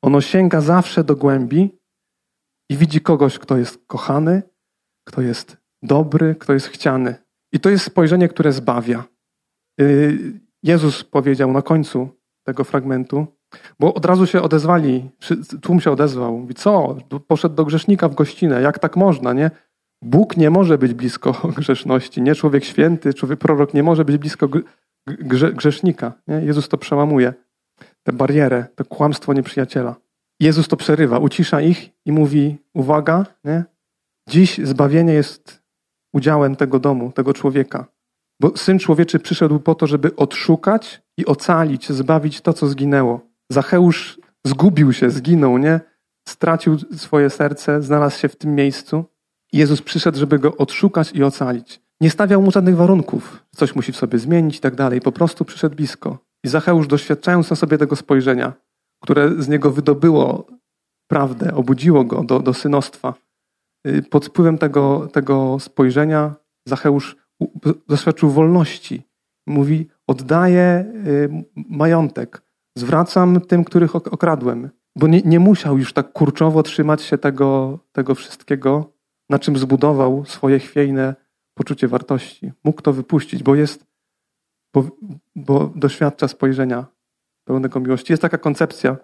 Ono 0.03 0.21
sięga 0.21 0.61
zawsze 0.61 1.05
do 1.05 1.17
głębi 1.17 1.79
i 2.71 2.77
widzi 2.77 3.01
kogoś, 3.01 3.39
kto 3.39 3.57
jest 3.57 3.87
kochany, 3.87 4.43
kto 5.09 5.23
jest 5.23 5.57
dobry, 5.83 6.35
kto 6.35 6.53
jest 6.53 6.67
chciany. 6.67 7.15
I 7.53 7.61
to 7.61 7.71
jest 7.71 7.85
spojrzenie, 7.85 8.29
które 8.29 8.53
zbawia. 8.53 9.05
Y, 9.81 10.41
Jezus 10.63 11.05
powiedział 11.05 11.53
na 11.53 11.63
końcu 11.63 12.09
tego 12.47 12.65
fragmentu, 12.65 13.27
bo 13.81 13.95
od 13.95 14.05
razu 14.05 14.27
się 14.27 14.43
odezwali, 14.43 15.11
tłum 15.63 15.81
się 15.81 15.91
odezwał. 15.91 16.39
Mówi, 16.39 16.55
co? 16.55 16.97
Poszedł 17.27 17.55
do 17.55 17.65
grzesznika 17.65 18.09
w 18.09 18.15
gościnę. 18.15 18.63
Jak 18.63 18.79
tak 18.79 18.97
można, 18.97 19.33
nie? 19.33 19.51
Bóg 20.03 20.37
nie 20.37 20.51
może 20.51 20.79
być 20.79 20.95
blisko 20.95 21.33
grzeszności, 21.59 22.23
nie? 22.23 22.35
Człowiek 22.35 22.65
święty, 22.65 23.15
człowiek 23.15 23.39
prorok 23.39 23.75
nie 23.75 23.83
może 23.83 24.05
być 24.05 24.19
blisko 24.19 24.49
grze, 25.07 25.53
grzesznika. 25.53 26.13
Nie? 26.29 26.35
Jezus 26.35 26.69
to 26.69 26.79
przełamuje, 26.79 27.35
tę 28.03 28.13
barierę, 28.13 28.65
to 28.75 28.85
kłamstwo 28.85 29.33
nieprzyjaciela. 29.33 29.97
Jezus 30.41 30.69
to 30.69 30.77
przerywa, 30.77 31.19
ucisza 31.19 31.61
ich 31.61 31.91
i 32.07 32.13
mówi, 32.13 32.59
uwaga, 32.75 33.27
nie? 33.45 33.65
dziś 34.29 34.59
zbawienie 34.59 35.13
jest 35.13 35.63
udziałem 36.13 36.57
tego 36.57 36.79
domu, 36.79 37.13
tego 37.13 37.35
człowieka. 37.35 37.87
Bo 38.41 38.57
Syn 38.57 38.79
Człowieczy 38.79 39.19
przyszedł 39.19 39.61
po 39.61 39.75
to, 39.75 39.87
żeby 39.87 40.17
odszukać 40.17 41.03
i 41.17 41.27
ocalić, 41.27 41.93
zbawić 41.93 42.41
to, 42.41 42.53
co 42.53 42.67
zginęło. 42.67 43.30
Zacheusz 43.51 44.21
zgubił 44.47 44.93
się, 44.93 45.11
zginął, 45.11 45.59
nie? 45.59 45.81
Stracił 46.29 46.79
swoje 46.79 47.31
serce, 47.31 47.83
znalazł 47.83 48.19
się 48.19 48.29
w 48.29 48.37
tym 48.37 48.55
miejscu. 48.55 49.05
Jezus 49.53 49.83
przyszedł, 49.83 50.19
żeby 50.19 50.39
go 50.39 50.57
odszukać 50.57 51.13
i 51.13 51.25
ocalić. 51.25 51.83
Nie 52.01 52.11
stawiał 52.11 52.43
mu 52.43 52.51
żadnych 52.51 52.77
warunków, 52.77 53.45
coś 53.57 53.75
musi 53.75 53.93
w 53.93 53.97
sobie 53.97 54.19
zmienić 54.19 54.57
i 54.57 54.61
tak 54.61 54.75
dalej. 54.75 55.01
Po 55.01 55.13
prostu 55.13 55.45
przyszedł 55.45 55.77
blisko. 55.77 56.19
I 56.45 56.49
Zacheusz, 56.49 56.87
doświadczając 56.87 57.51
na 57.51 57.57
sobie 57.57 57.79
tego 57.79 57.97
spojrzenia, 57.97 58.53
które 59.03 59.43
z 59.43 59.49
niego 59.49 59.71
wydobyło 59.71 60.47
prawdę, 61.11 61.55
obudziło 61.55 62.05
go 62.05 62.25
do, 62.25 62.41
do 62.41 62.55
synostwa, 62.55 63.15
y, 63.87 64.03
pod 64.03 64.27
wpływem 64.27 64.59
tego, 64.59 65.09
tego 65.13 65.59
spojrzenia 65.61 66.35
Zacheusz 66.69 67.17
doświadczył 67.89 68.31
wolności. 68.31 69.03
Mówi, 69.47 69.89
oddaję 70.07 70.93
y, 71.07 71.45
majątek, 71.57 72.43
zwracam 72.79 73.41
tym, 73.41 73.65
których 73.65 73.97
okradłem. 73.97 74.71
Bo 74.97 75.07
nie, 75.07 75.21
nie 75.21 75.41
musiał 75.41 75.79
już 75.79 75.93
tak 75.93 76.13
kurczowo 76.13 76.63
trzymać 76.63 77.03
się 77.03 77.19
tego, 77.19 77.79
tego 77.93 78.15
wszystkiego, 78.15 78.93
na 79.31 79.39
czym 79.39 79.57
zbudował 79.57 80.25
swoje 80.25 80.59
chwiejne 80.59 81.15
poczucie 81.55 81.89
wartości. 81.89 82.53
Mógł 82.65 82.83
to 82.83 82.93
wypuścić, 82.93 83.43
bo 83.43 83.55
jest, 83.55 83.87
bo, 84.75 84.85
bo 85.37 85.73
doświadcza 85.77 86.29
spojrzenia 86.29 86.87
pełnego 87.45 87.81
miłości. 87.81 88.13
Jest 88.13 88.23
taka 88.23 88.39
koncepcja 88.39 88.97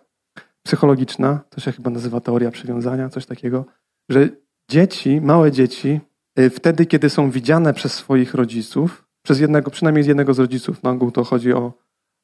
psychologiczna, 0.62 1.40
to 1.50 1.61
się 1.61 1.73
chyba 1.73 1.90
nazywa 1.90 2.20
teoria 2.20 2.50
przywiązania, 2.50 3.08
coś 3.08 3.26
takiego, 3.26 3.64
że 4.08 4.28
dzieci, 4.70 5.20
małe 5.20 5.52
dzieci, 5.52 6.00
y, 6.38 6.50
wtedy, 6.50 6.87
kiedy 6.87 7.11
są 7.11 7.30
widziane 7.30 7.75
przez 7.75 7.92
swoich 7.92 8.35
rodziców, 8.35 9.06
przez 9.23 9.40
jednego, 9.40 9.70
przynajmniej 9.70 10.04
z 10.04 10.06
jednego 10.06 10.35
z 10.35 10.38
rodziców, 10.38 10.82
na 10.82 10.90
ogół 10.90 11.11
to 11.11 11.25
chodzi 11.25 11.52
o, 11.52 11.73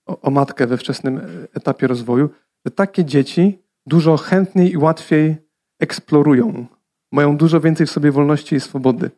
o, 0.07 0.31
matkę 0.31 0.67
we 0.67 0.77
wczesnym 0.77 1.21
etapie 1.55 1.87
rozwoju, 1.87 2.31
że 2.67 2.73
takie 2.73 3.05
dzieci 3.05 3.59
dużo 3.87 4.17
chętniej 4.17 4.73
i 4.73 4.77
łatwiej 4.77 5.37
eksplorują, 5.81 6.67
mają 7.13 7.37
dużo 7.37 7.61
więcej 7.61 7.87
w 7.87 7.91
sobie 7.91 8.13
wolności 8.13 8.57
i 8.57 8.61
swobody 8.61 9.11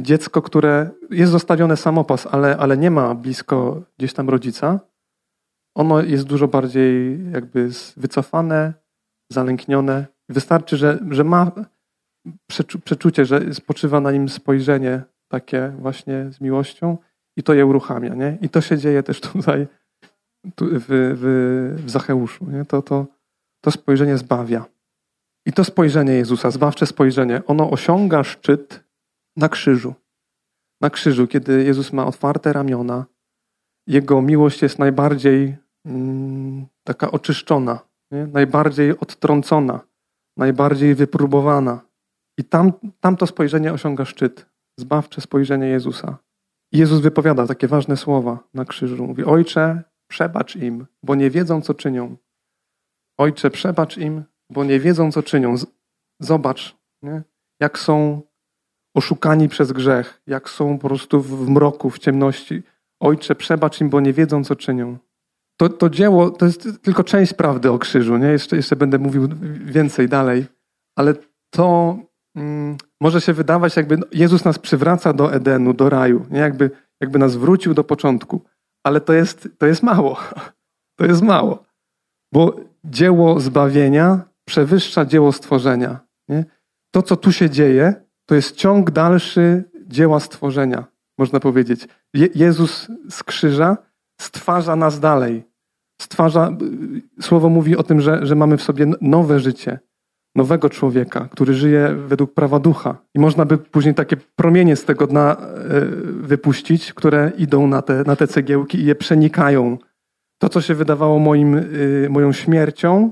dziecko, 0.00 0.42
które 0.42 0.90
jest 1.10 1.32
zostawione 1.32 1.76
samopas, 1.76 2.26
ale, 2.26 2.56
ale 2.56 2.76
nie 2.76 2.90
ma 2.90 3.14
blisko 3.14 3.82
gdzieś 3.98 4.12
tam 4.12 4.28
rodzica, 4.28 4.80
ono 5.74 6.02
jest 6.02 6.24
dużo 6.24 6.48
bardziej 6.48 7.18
jakby 7.32 7.70
wycofane, 7.96 8.74
zalęknione. 9.32 10.06
Wystarczy, 10.28 10.76
że, 10.76 10.98
że 11.10 11.24
ma 11.24 11.52
przeczucie, 12.84 13.24
że 13.24 13.54
spoczywa 13.54 14.00
na 14.00 14.12
nim 14.12 14.28
spojrzenie 14.28 15.02
takie 15.28 15.72
właśnie 15.80 16.32
z 16.32 16.40
miłością 16.40 16.98
i 17.36 17.42
to 17.42 17.54
je 17.54 17.66
uruchamia. 17.66 18.14
Nie? 18.14 18.38
I 18.40 18.48
to 18.48 18.60
się 18.60 18.78
dzieje 18.78 19.02
też 19.02 19.20
tutaj 19.20 19.66
tu 19.66 19.77
w, 20.56 20.86
w, 20.88 21.84
w 21.84 21.90
Zacheuszu. 21.90 22.46
Nie? 22.50 22.64
To, 22.64 22.82
to, 22.82 23.06
to 23.60 23.70
spojrzenie 23.70 24.18
zbawia. 24.18 24.64
I 25.46 25.52
to 25.52 25.64
spojrzenie 25.64 26.12
Jezusa, 26.12 26.50
zbawcze 26.50 26.86
spojrzenie, 26.86 27.42
ono 27.46 27.70
osiąga 27.70 28.24
szczyt 28.24 28.84
na 29.36 29.48
krzyżu. 29.48 29.94
Na 30.80 30.90
krzyżu, 30.90 31.26
kiedy 31.26 31.64
Jezus 31.64 31.92
ma 31.92 32.06
otwarte 32.06 32.52
ramiona, 32.52 33.06
Jego 33.86 34.22
miłość 34.22 34.62
jest 34.62 34.78
najbardziej 34.78 35.56
mm, 35.84 36.66
taka 36.84 37.10
oczyszczona, 37.10 37.78
nie? 38.10 38.26
najbardziej 38.26 38.90
odtrącona, 38.90 39.80
najbardziej 40.36 40.94
wypróbowana. 40.94 41.80
I 42.38 42.44
tam, 42.44 42.72
tam 43.00 43.16
to 43.16 43.26
spojrzenie 43.26 43.72
osiąga 43.72 44.04
szczyt. 44.04 44.46
Zbawcze 44.80 45.20
spojrzenie 45.20 45.66
Jezusa. 45.66 46.18
I 46.72 46.78
Jezus 46.78 47.00
wypowiada 47.00 47.46
takie 47.46 47.68
ważne 47.68 47.96
słowa 47.96 48.38
na 48.54 48.64
krzyżu. 48.64 49.06
Mówi, 49.06 49.24
Ojcze, 49.24 49.82
przebacz 50.08 50.56
im, 50.56 50.86
bo 51.02 51.14
nie 51.14 51.30
wiedzą, 51.30 51.60
co 51.60 51.74
czynią. 51.74 52.16
Ojcze, 53.18 53.50
przebacz 53.50 53.96
im, 53.96 54.24
bo 54.50 54.64
nie 54.64 54.80
wiedzą, 54.80 55.12
co 55.12 55.22
czynią. 55.22 55.54
Zobacz, 56.20 56.76
nie? 57.02 57.22
jak 57.60 57.78
są 57.78 58.22
oszukani 58.94 59.48
przez 59.48 59.72
grzech, 59.72 60.22
jak 60.26 60.50
są 60.50 60.78
po 60.78 60.88
prostu 60.88 61.22
w 61.22 61.48
mroku, 61.48 61.90
w 61.90 61.98
ciemności. 61.98 62.62
Ojcze, 63.00 63.34
przebacz 63.34 63.80
im, 63.80 63.90
bo 63.90 64.00
nie 64.00 64.12
wiedzą, 64.12 64.44
co 64.44 64.56
czynią. 64.56 64.98
To, 65.60 65.68
to 65.68 65.90
dzieło 65.90 66.30
to 66.30 66.46
jest 66.46 66.82
tylko 66.82 67.04
część 67.04 67.34
prawdy 67.34 67.70
o 67.70 67.78
krzyżu. 67.78 68.16
Nie? 68.16 68.26
Jeszcze, 68.26 68.56
jeszcze 68.56 68.76
będę 68.76 68.98
mówił 68.98 69.28
więcej 69.64 70.08
dalej, 70.08 70.46
ale 70.96 71.14
to 71.50 71.98
mm, 72.36 72.76
może 73.00 73.20
się 73.20 73.32
wydawać, 73.32 73.76
jakby 73.76 73.98
Jezus 74.12 74.44
nas 74.44 74.58
przywraca 74.58 75.12
do 75.12 75.32
Edenu, 75.32 75.74
do 75.74 75.88
raju, 75.88 76.26
nie? 76.30 76.38
Jakby, 76.38 76.70
jakby 77.00 77.18
nas 77.18 77.36
wrócił 77.36 77.74
do 77.74 77.84
początku. 77.84 78.44
Ale 78.88 79.00
to 79.00 79.12
jest, 79.12 79.48
to 79.58 79.66
jest 79.66 79.82
mało. 79.82 80.16
To 80.98 81.06
jest 81.06 81.22
mało. 81.22 81.64
Bo 82.32 82.56
dzieło 82.84 83.40
zbawienia 83.40 84.20
przewyższa 84.44 85.04
dzieło 85.04 85.32
stworzenia. 85.32 86.00
Nie? 86.28 86.44
To, 86.90 87.02
co 87.02 87.16
tu 87.16 87.32
się 87.32 87.50
dzieje, 87.50 87.94
to 88.26 88.34
jest 88.34 88.56
ciąg 88.56 88.90
dalszy 88.90 89.64
dzieła 89.86 90.20
stworzenia, 90.20 90.84
można 91.18 91.40
powiedzieć. 91.40 91.88
Je 92.14 92.28
Jezus 92.34 92.88
z 93.10 93.22
krzyża 93.22 93.76
stwarza 94.20 94.76
nas 94.76 95.00
dalej. 95.00 95.44
Stwarza, 96.02 96.50
y, 97.18 97.22
słowo 97.22 97.48
mówi 97.48 97.76
o 97.76 97.82
tym, 97.82 98.00
że, 98.00 98.26
że 98.26 98.34
mamy 98.34 98.56
w 98.56 98.62
sobie 98.62 98.86
nowe 99.00 99.40
życie, 99.40 99.78
nowego 100.38 100.70
człowieka, 100.70 101.28
który 101.32 101.54
żyje 101.54 101.94
według 102.06 102.34
prawa 102.34 102.58
ducha. 102.58 102.96
I 103.14 103.18
można 103.18 103.44
by 103.44 103.58
później 103.58 103.94
takie 103.94 104.16
promienie 104.16 104.76
z 104.76 104.84
tego 104.84 105.06
dna 105.06 105.36
y, 105.36 105.86
wypuścić, 106.22 106.92
które 106.92 107.32
idą 107.38 107.66
na 107.66 107.82
te, 107.82 108.04
na 108.06 108.16
te 108.16 108.26
cegiełki 108.26 108.78
i 108.78 108.84
je 108.84 108.94
przenikają. 108.94 109.78
To, 110.38 110.48
co 110.48 110.60
się 110.60 110.74
wydawało 110.74 111.18
moim, 111.18 111.54
y, 111.54 112.08
moją 112.10 112.32
śmiercią, 112.32 113.10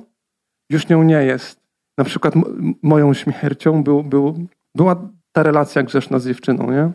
już 0.71 0.89
nią 0.89 1.03
nie 1.03 1.25
jest. 1.25 1.61
Na 1.99 2.05
przykład 2.05 2.35
moją 2.83 3.15
śmiercią 3.15 3.83
był, 3.83 4.03
był 4.03 4.47
była 4.77 5.09
ta 5.33 5.43
relacja 5.43 5.83
grzeszna 5.83 6.19
z 6.19 6.27
dziewczyną, 6.27 6.71
nie? 6.71 6.93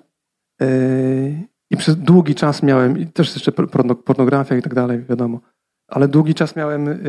Yy, 0.61 1.47
I 1.71 1.77
przez 1.77 1.97
długi 1.97 2.35
czas 2.35 2.63
miałem, 2.63 2.97
i 2.97 3.07
też 3.07 3.35
jeszcze 3.35 3.51
pornografia 4.05 4.57
i 4.57 4.61
tak 4.61 4.73
dalej, 4.73 5.03
wiadomo, 5.09 5.39
ale 5.87 6.07
długi 6.07 6.33
czas 6.33 6.55
miałem, 6.55 6.99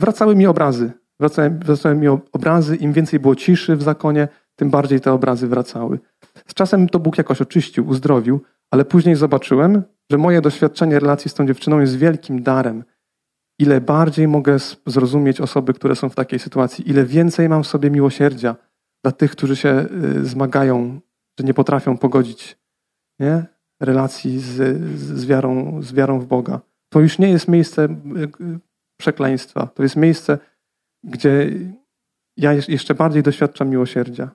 wracały 0.00 0.36
mi 0.36 0.46
obrazy. 0.46 0.92
Wracały, 1.20 1.50
wracały 1.50 1.94
mi 1.94 2.08
obrazy, 2.08 2.76
im 2.76 2.92
więcej 2.92 3.20
było 3.20 3.36
ciszy 3.36 3.76
w 3.76 3.82
zakonie, 3.82 4.28
tym 4.56 4.70
bardziej 4.70 5.00
te 5.00 5.12
obrazy 5.12 5.48
wracały. 5.48 5.98
Z 6.46 6.54
czasem 6.54 6.88
to 6.88 6.98
Bóg 6.98 7.18
jakoś 7.18 7.40
oczyścił, 7.40 7.88
uzdrowił, 7.88 8.40
ale 8.70 8.84
później 8.84 9.14
zobaczyłem, 9.14 9.82
że 10.10 10.18
moje 10.18 10.40
doświadczenie 10.40 11.00
relacji 11.00 11.30
z 11.30 11.34
tą 11.34 11.46
dziewczyną 11.46 11.80
jest 11.80 11.96
wielkim 11.96 12.42
darem. 12.42 12.84
Ile 13.58 13.80
bardziej 13.80 14.28
mogę 14.28 14.56
zrozumieć 14.86 15.40
osoby, 15.40 15.74
które 15.74 15.96
są 15.96 16.08
w 16.08 16.14
takiej 16.14 16.38
sytuacji, 16.38 16.90
ile 16.90 17.04
więcej 17.04 17.48
mam 17.48 17.62
w 17.62 17.66
sobie 17.66 17.90
miłosierdzia, 17.90 18.56
dla 19.04 19.12
tych, 19.12 19.30
którzy 19.30 19.56
się 19.56 19.86
y, 20.16 20.24
zmagają, 20.24 21.00
że 21.40 21.46
nie 21.46 21.54
potrafią 21.54 21.98
pogodzić 21.98 22.58
nie? 23.20 23.46
relacji 23.80 24.40
z, 24.40 24.80
z, 24.98 25.26
wiarą, 25.26 25.82
z 25.82 25.92
wiarą 25.92 26.20
w 26.20 26.26
Boga. 26.26 26.60
To 26.88 27.00
już 27.00 27.18
nie 27.18 27.28
jest 27.28 27.48
miejsce 27.48 27.84
y, 27.84 27.88
y, 28.44 28.58
przekleństwa. 29.00 29.66
To 29.74 29.82
jest 29.82 29.96
miejsce, 29.96 30.38
gdzie 31.04 31.50
ja 32.36 32.52
jeszcze 32.52 32.94
bardziej 32.94 33.22
doświadczam 33.22 33.68
miłosierdzia. 33.68 34.30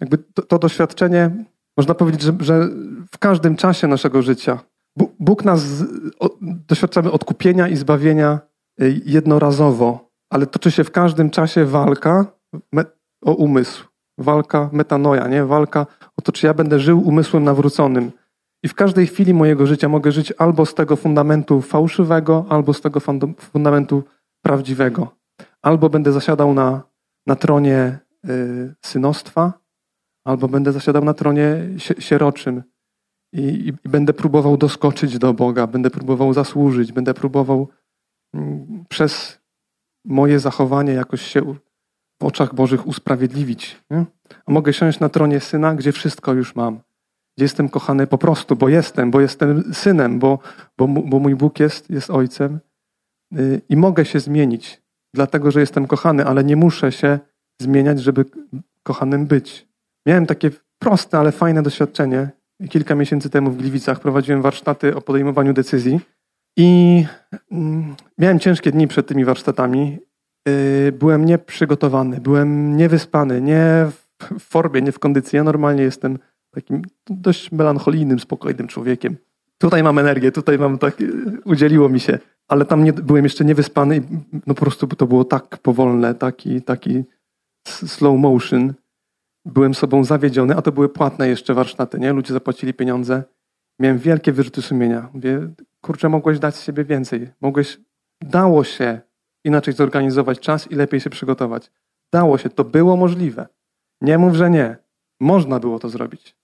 Jakby 0.00 0.18
to, 0.18 0.42
to 0.42 0.58
doświadczenie, 0.58 1.30
można 1.76 1.94
powiedzieć, 1.94 2.22
że, 2.22 2.32
że, 2.40 2.68
w 3.12 3.18
każdym 3.18 3.56
czasie 3.56 3.86
naszego 3.86 4.22
życia 4.22 4.58
Bóg 5.18 5.44
nas, 5.44 5.84
doświadczamy 6.40 7.12
odkupienia 7.12 7.68
i 7.68 7.76
zbawienia 7.76 8.40
jednorazowo, 9.04 10.10
ale 10.30 10.46
toczy 10.46 10.70
się 10.70 10.84
w 10.84 10.90
każdym 10.90 11.30
czasie 11.30 11.64
walka 11.64 12.26
o 13.22 13.34
umysł 13.34 13.84
walka 14.18 14.70
metanoja, 14.72 15.28
nie? 15.28 15.44
Walka 15.44 15.86
o 16.16 16.22
to, 16.22 16.32
czy 16.32 16.46
ja 16.46 16.54
będę 16.54 16.80
żył 16.80 17.08
umysłem 17.08 17.44
nawróconym. 17.44 18.12
I 18.62 18.68
w 18.68 18.74
każdej 18.74 19.06
chwili 19.06 19.34
mojego 19.34 19.66
życia 19.66 19.88
mogę 19.88 20.12
żyć 20.12 20.32
albo 20.38 20.66
z 20.66 20.74
tego 20.74 20.96
fundamentu 20.96 21.62
fałszywego, 21.62 22.46
albo 22.48 22.72
z 22.72 22.80
tego 22.80 23.00
fundamentu 23.38 24.02
prawdziwego. 24.42 25.16
Albo 25.64 25.90
będę 25.90 26.12
zasiadał 26.12 26.54
na, 26.54 26.82
na 27.26 27.36
tronie 27.36 27.98
y, 28.28 28.74
synostwa, 28.84 29.52
albo 30.24 30.48
będę 30.48 30.72
zasiadał 30.72 31.04
na 31.04 31.14
tronie 31.14 31.68
sieroczym 31.98 32.62
i, 33.32 33.40
i, 33.40 33.68
i 33.68 33.88
będę 33.88 34.12
próbował 34.12 34.56
doskoczyć 34.56 35.18
do 35.18 35.34
Boga, 35.34 35.66
będę 35.66 35.90
próbował 35.90 36.32
zasłużyć, 36.32 36.92
będę 36.92 37.14
próbował 37.14 37.68
mm, 38.34 38.84
przez 38.88 39.40
moje 40.04 40.38
zachowanie 40.38 40.92
jakoś 40.92 41.22
się 41.22 41.54
w 42.20 42.24
oczach 42.24 42.54
Bożych 42.54 42.86
usprawiedliwić. 42.86 43.82
Nie? 43.90 44.04
A 44.46 44.52
mogę 44.52 44.72
siąść 44.72 45.00
na 45.00 45.08
tronie 45.08 45.40
syna, 45.40 45.74
gdzie 45.74 45.92
wszystko 45.92 46.32
już 46.32 46.54
mam. 46.54 46.80
Gdzie 47.36 47.44
jestem 47.44 47.68
kochany 47.68 48.06
po 48.06 48.18
prostu, 48.18 48.56
bo 48.56 48.68
jestem, 48.68 49.10
bo 49.10 49.20
jestem 49.20 49.74
synem, 49.74 50.18
bo, 50.18 50.38
bo, 50.78 50.86
bo 50.88 51.18
mój 51.18 51.34
Bóg 51.34 51.60
jest, 51.60 51.90
jest 51.90 52.10
ojcem. 52.10 52.60
Y, 53.38 53.62
I 53.68 53.76
mogę 53.76 54.04
się 54.04 54.20
zmienić, 54.20 54.83
dlatego 55.14 55.50
że 55.50 55.60
jestem 55.60 55.86
kochany, 55.86 56.24
ale 56.24 56.44
nie 56.44 56.56
muszę 56.56 56.92
się 56.92 57.18
zmieniać, 57.60 58.00
żeby 58.00 58.24
kochanym 58.82 59.26
być. 59.26 59.68
Miałem 60.06 60.26
takie 60.26 60.50
proste, 60.78 61.18
ale 61.18 61.32
fajne 61.32 61.62
doświadczenie. 61.62 62.30
Kilka 62.70 62.94
miesięcy 62.94 63.30
temu 63.30 63.50
w 63.50 63.56
Gliwicach 63.56 64.00
prowadziłem 64.00 64.42
warsztaty 64.42 64.96
o 64.96 65.00
podejmowaniu 65.00 65.52
decyzji 65.52 66.00
i 66.56 67.04
mm, 67.52 67.94
miałem 68.18 68.38
ciężkie 68.38 68.70
dni 68.70 68.88
przed 68.88 69.06
tymi 69.06 69.24
warsztatami. 69.24 69.98
Y, 70.48 70.92
byłem 70.92 71.24
nieprzygotowany, 71.24 72.20
byłem 72.20 72.76
niewyspany, 72.76 73.40
nie 73.40 73.86
w 74.38 74.40
formie, 74.40 74.82
nie 74.82 74.92
w 74.92 74.98
kondycji. 74.98 75.36
Ja 75.36 75.44
normalnie 75.44 75.82
jestem 75.82 76.18
takim 76.50 76.82
dość 77.06 77.52
melancholijnym, 77.52 78.18
spokojnym 78.18 78.68
człowiekiem. 78.68 79.16
Tutaj 79.64 79.82
mam 79.82 79.98
energię, 79.98 80.32
tutaj 80.32 80.58
mam 80.58 80.78
tak, 80.78 80.96
udzieliło 81.44 81.88
mi 81.88 82.00
się, 82.00 82.18
ale 82.48 82.64
tam 82.64 82.84
nie, 82.84 82.92
byłem 82.92 83.24
jeszcze 83.24 83.44
niewyspany 83.44 83.96
i 83.96 84.00
no 84.46 84.54
po 84.54 84.60
prostu 84.60 84.86
to 84.86 85.06
było 85.06 85.24
tak 85.24 85.58
powolne, 85.58 86.14
taki, 86.14 86.62
taki 86.62 87.04
slow 87.68 88.18
motion. 88.18 88.74
Byłem 89.44 89.74
sobą 89.74 90.04
zawiedziony, 90.04 90.56
a 90.56 90.62
to 90.62 90.72
były 90.72 90.88
płatne 90.88 91.28
jeszcze 91.28 91.54
warsztaty, 91.54 91.98
nie? 91.98 92.12
Ludzie 92.12 92.32
zapłacili 92.32 92.74
pieniądze. 92.74 93.22
Miałem 93.80 93.98
wielkie 93.98 94.32
wyrzuty 94.32 94.62
sumienia. 94.62 95.08
Mówię, 95.14 95.48
kurczę, 95.80 96.08
mogłeś 96.08 96.38
dać 96.38 96.56
z 96.56 96.64
siebie 96.64 96.84
więcej. 96.84 97.28
Mogłeś, 97.40 97.80
dało 98.20 98.64
się 98.64 99.00
inaczej 99.44 99.74
zorganizować 99.74 100.40
czas 100.40 100.70
i 100.70 100.74
lepiej 100.74 101.00
się 101.00 101.10
przygotować. 101.10 101.70
Dało 102.12 102.38
się, 102.38 102.48
to 102.48 102.64
było 102.64 102.96
możliwe. 102.96 103.46
Nie 104.00 104.18
mów, 104.18 104.34
że 104.34 104.50
nie. 104.50 104.76
Można 105.20 105.60
było 105.60 105.78
to 105.78 105.88
zrobić. 105.88 106.36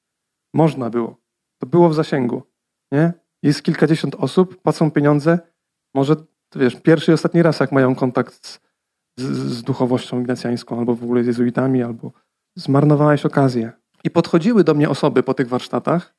Można 0.55 0.91
było. 0.91 1.17
To 1.59 1.67
było 1.67 1.89
w 1.89 1.95
zasięgu. 1.95 2.50
Nie? 2.93 3.13
Jest 3.43 3.63
kilkadziesiąt 3.63 4.15
osób, 4.15 4.63
płacą 4.63 4.91
pieniądze. 4.91 5.39
Może, 5.95 6.17
wiesz, 6.57 6.77
pierwszy 6.77 7.11
i 7.11 7.15
ostatni 7.15 7.43
raz, 7.43 7.61
jak 7.61 7.73
mają 7.73 7.95
kontakt 7.95 8.47
z, 8.47 8.61
z, 9.19 9.25
z 9.27 9.63
duchowością 9.63 10.21
ignacjańską, 10.21 10.79
albo 10.79 10.95
w 10.95 11.05
ogóle 11.05 11.25
z 11.25 11.27
jezuitami, 11.27 11.83
albo 11.83 12.13
zmarnowałeś 12.57 13.27
okazję. 13.27 13.73
I 14.05 14.11
podchodziły 14.11 14.65
do 14.65 14.75
mnie 14.75 14.89
osoby 14.89 15.23
po 15.23 15.35
tych 15.35 15.49
warsztatach 15.49 16.15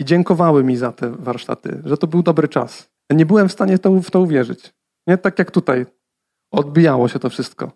i 0.00 0.04
dziękowały 0.04 0.64
mi 0.64 0.76
za 0.76 0.92
te 0.92 1.10
warsztaty, 1.10 1.82
że 1.84 1.96
to 1.96 2.06
był 2.06 2.22
dobry 2.22 2.48
czas. 2.48 2.90
Nie 3.10 3.26
byłem 3.26 3.48
w 3.48 3.52
stanie 3.52 3.78
to, 3.78 4.00
w 4.00 4.10
to 4.10 4.20
uwierzyć. 4.20 4.74
Nie 5.06 5.18
tak 5.18 5.38
jak 5.38 5.50
tutaj. 5.50 5.86
Odbijało 6.52 7.08
się 7.08 7.18
to 7.18 7.30
wszystko. 7.30 7.72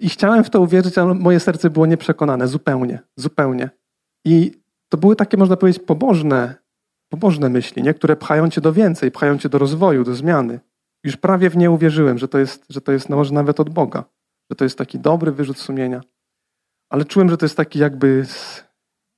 I 0.00 0.08
chciałem 0.08 0.44
w 0.44 0.50
to 0.50 0.60
uwierzyć, 0.60 0.98
ale 0.98 1.14
moje 1.14 1.40
serce 1.40 1.70
było 1.70 1.86
nieprzekonane. 1.86 2.48
Zupełnie. 2.48 2.98
Zupełnie. 3.16 3.70
I 4.24 4.62
to 4.88 4.98
były 4.98 5.16
takie, 5.16 5.36
można 5.36 5.56
powiedzieć, 5.56 5.82
pobożne, 5.82 6.54
pobożne 7.12 7.48
myśli, 7.48 7.82
nie? 7.82 7.94
które 7.94 8.16
pchają 8.16 8.50
cię 8.50 8.60
do 8.60 8.72
więcej, 8.72 9.10
pchają 9.10 9.38
cię 9.38 9.48
do 9.48 9.58
rozwoju, 9.58 10.04
do 10.04 10.14
zmiany. 10.14 10.60
Już 11.04 11.16
prawie 11.16 11.50
w 11.50 11.56
nie 11.56 11.70
uwierzyłem, 11.70 12.18
że 12.18 12.28
to 12.28 12.38
jest, 12.38 12.64
że 12.68 12.80
to 12.80 12.92
jest 12.92 13.08
no, 13.08 13.16
może 13.16 13.34
nawet 13.34 13.60
od 13.60 13.70
Boga, 13.70 14.04
że 14.50 14.56
to 14.56 14.64
jest 14.64 14.78
taki 14.78 14.98
dobry 14.98 15.32
wyrzut 15.32 15.58
sumienia. 15.58 16.00
Ale 16.90 17.04
czułem, 17.04 17.30
że 17.30 17.36
to 17.36 17.44
jest 17.44 17.56
taki 17.56 17.78
jakby, 17.78 18.26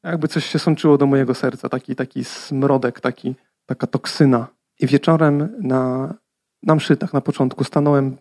jakby 0.03 0.29
coś 0.29 0.45
się 0.45 0.59
sączyło 0.59 0.99
do 0.99 1.07
mojego 1.07 1.35
serca, 1.35 1.69
taki, 1.69 1.97
taki 1.97 2.25
smrodek, 2.25 3.01
taki, 3.01 3.35
taka 3.67 3.87
toksyna. 3.87 4.47
I 4.81 4.87
wieczorem 4.87 5.49
na, 5.61 6.15
na 6.63 6.77
na 7.13 7.21
początku, 7.21 7.65
stanąłem 7.65 8.17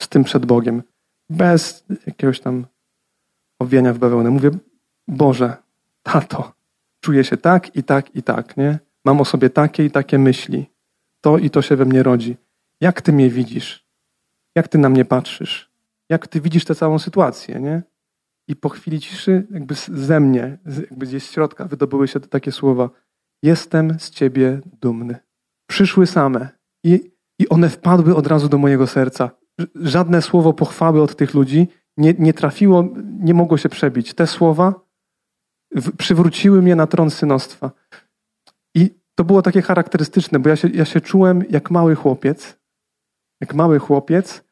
z 0.00 0.08
tym 0.08 0.24
przed 0.24 0.46
Bogiem, 0.46 0.82
bez 1.30 1.84
jakiegoś 2.06 2.40
tam 2.40 2.66
owienia 3.58 3.92
w 3.92 3.98
bawełnę. 3.98 4.30
Mówię, 4.30 4.50
Boże, 5.08 5.56
tato, 6.02 6.52
czuję 7.00 7.24
się 7.24 7.36
tak 7.36 7.76
i 7.76 7.82
tak 7.82 8.16
i 8.16 8.22
tak, 8.22 8.56
nie? 8.56 8.91
Mam 9.04 9.20
o 9.20 9.24
sobie 9.24 9.50
takie 9.50 9.84
i 9.84 9.90
takie 9.90 10.18
myśli. 10.18 10.66
To 11.20 11.38
i 11.38 11.50
to 11.50 11.62
się 11.62 11.76
we 11.76 11.84
mnie 11.84 12.02
rodzi. 12.02 12.36
Jak 12.80 13.02
ty 13.02 13.12
mnie 13.12 13.30
widzisz? 13.30 13.86
Jak 14.54 14.68
ty 14.68 14.78
na 14.78 14.88
mnie 14.88 15.04
patrzysz? 15.04 15.70
Jak 16.08 16.26
ty 16.26 16.40
widzisz 16.40 16.64
tę 16.64 16.74
całą 16.74 16.98
sytuację, 16.98 17.60
nie? 17.60 17.82
I 18.48 18.56
po 18.56 18.68
chwili 18.68 19.00
ciszy, 19.00 19.46
jakby 19.50 19.74
ze 19.88 20.20
mnie, 20.20 20.58
jakby 20.90 21.06
gdzieś 21.06 21.22
z 21.22 21.30
środka 21.30 21.64
wydobyły 21.64 22.08
się 22.08 22.20
takie 22.20 22.52
słowa. 22.52 22.90
Jestem 23.42 24.00
z 24.00 24.10
ciebie 24.10 24.60
dumny. 24.80 25.16
Przyszły 25.66 26.06
same 26.06 26.48
i, 26.84 27.12
i 27.38 27.48
one 27.48 27.68
wpadły 27.68 28.16
od 28.16 28.26
razu 28.26 28.48
do 28.48 28.58
mojego 28.58 28.86
serca. 28.86 29.30
Żadne 29.74 30.22
słowo 30.22 30.52
pochwały 30.52 31.02
od 31.02 31.16
tych 31.16 31.34
ludzi 31.34 31.68
nie, 31.96 32.14
nie 32.18 32.34
trafiło, 32.34 32.88
nie 33.20 33.34
mogło 33.34 33.58
się 33.58 33.68
przebić. 33.68 34.14
Te 34.14 34.26
słowa 34.26 34.74
przywróciły 35.98 36.62
mnie 36.62 36.76
na 36.76 36.86
tron 36.86 37.10
synostwa. 37.10 37.70
To 39.22 39.26
było 39.26 39.42
takie 39.42 39.62
charakterystyczne, 39.62 40.38
bo 40.38 40.48
ja 40.48 40.56
się, 40.56 40.68
ja 40.68 40.84
się 40.84 41.00
czułem 41.00 41.44
jak 41.50 41.70
mały 41.70 41.94
chłopiec, 41.94 42.58
jak 43.40 43.54
mały 43.54 43.78
chłopiec, 43.78 44.44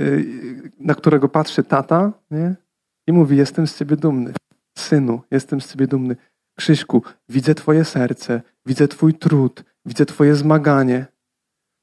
y, 0.00 0.72
na 0.78 0.94
którego 0.94 1.28
patrzy 1.28 1.64
tata 1.64 2.12
nie? 2.30 2.54
i 3.06 3.12
mówi: 3.12 3.36
Jestem 3.36 3.66
z 3.66 3.78
ciebie 3.78 3.96
dumny. 3.96 4.32
Synu, 4.78 5.22
jestem 5.30 5.60
z 5.60 5.72
ciebie 5.72 5.86
dumny. 5.86 6.16
Krzyśku, 6.58 7.02
widzę 7.28 7.54
twoje 7.54 7.84
serce, 7.84 8.42
widzę 8.66 8.88
twój 8.88 9.14
trud, 9.14 9.64
widzę 9.84 10.06
twoje 10.06 10.34
zmaganie. 10.34 11.06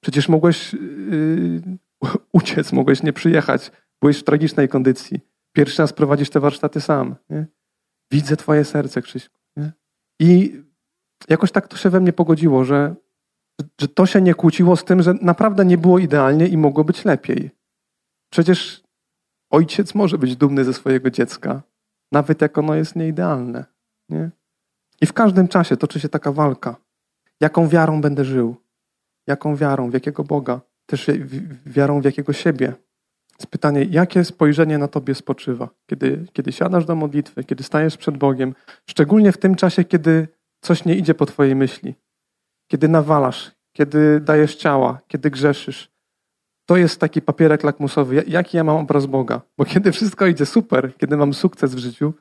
Przecież 0.04 0.30
mogłeś 0.30 0.74
yy, 0.74 1.62
uciec, 2.40 2.72
mogłeś 2.72 3.04
nie 3.04 3.14
przyjechać. 3.14 3.72
Byłeś 4.02 4.20
w 4.20 4.24
tragicznej 4.24 4.70
kondycji. 4.70 5.20
Pierwszy 5.56 5.82
raz 5.82 5.94
prowadzisz 5.94 6.30
te 6.30 6.40
warsztaty 6.40 6.82
sam. 6.82 7.16
Nie? 7.30 7.46
Widzę 8.12 8.38
Twoje 8.38 8.66
serce, 8.66 9.02
Krzyśku. 9.02 9.40
Nie? 9.58 9.72
I 10.20 10.62
jakoś 11.28 11.52
tak 11.52 11.68
to 11.68 11.78
się 11.78 11.90
we 11.90 12.00
mnie 12.00 12.14
pogodziło, 12.14 12.64
że, 12.64 12.96
że 13.82 13.88
to 13.88 14.06
się 14.06 14.22
nie 14.22 14.34
kłóciło 14.34 14.76
z 14.76 14.84
tym, 14.84 15.02
że 15.02 15.14
naprawdę 15.22 15.66
nie 15.66 15.78
było 15.78 16.00
idealnie 16.00 16.48
i 16.48 16.58
mogło 16.58 16.84
być 16.84 17.06
lepiej. 17.06 17.52
Przecież 18.32 18.84
ojciec 19.50 19.96
może 19.96 20.18
być 20.18 20.36
dumny 20.36 20.66
ze 20.66 20.74
swojego 20.74 21.10
dziecka, 21.10 21.62
nawet 22.12 22.42
jak 22.42 22.58
ono 22.58 22.76
jest 22.76 22.96
nieidealne. 22.96 23.66
Nie? 24.10 24.30
I 25.02 25.06
w 25.06 25.14
każdym 25.14 25.48
czasie 25.48 25.78
toczy 25.78 26.00
się 26.00 26.10
taka 26.10 26.32
walka. 26.32 26.76
Jaką 27.40 27.68
wiarą 27.68 28.02
będę 28.02 28.26
żył? 28.26 28.56
Jaką 29.28 29.56
wiarą? 29.56 29.90
W 29.90 29.94
jakiego 29.94 30.24
Boga? 30.24 30.62
Też 30.86 31.08
wiarą 31.66 32.02
w 32.02 32.06
jakiego 32.06 32.34
siebie? 32.34 32.74
jest 33.40 33.52
pytanie, 33.52 33.84
jakie 33.90 34.24
spojrzenie 34.24 34.78
na 34.78 34.88
tobie 34.88 35.16
spoczywa, 35.16 35.70
kiedy, 35.88 36.26
kiedy 36.34 36.52
siadasz 36.52 36.86
do 36.86 36.96
modlitwy, 36.96 37.44
kiedy 37.44 37.64
stajesz 37.64 37.98
przed 37.98 38.18
Bogiem, 38.18 38.56
szczególnie 38.86 39.32
w 39.32 39.38
tym 39.38 39.56
czasie, 39.56 39.84
kiedy 39.84 40.28
coś 40.62 40.86
nie 40.86 40.96
idzie 40.96 41.14
po 41.14 41.26
twojej 41.26 41.56
myśli, 41.56 41.96
kiedy 42.68 42.88
nawalasz, 42.88 43.52
kiedy 43.74 44.20
dajesz 44.20 44.56
ciała, 44.56 45.02
kiedy 45.08 45.32
grzeszysz. 45.32 45.92
To 46.66 46.78
jest 46.78 47.00
taki 47.00 47.22
papierek 47.22 47.64
lakmusowy, 47.64 48.24
jaki 48.28 48.58
ja 48.58 48.64
mam 48.64 48.78
obraz 48.78 49.06
Boga. 49.06 49.42
Bo 49.58 49.66
kiedy 49.66 49.92
wszystko 49.92 50.26
idzie 50.26 50.46
super, 50.46 50.98
kiedy 50.98 51.18
mam 51.18 51.34
sukces 51.34 51.76
w 51.76 51.78
życiu, 51.78 52.14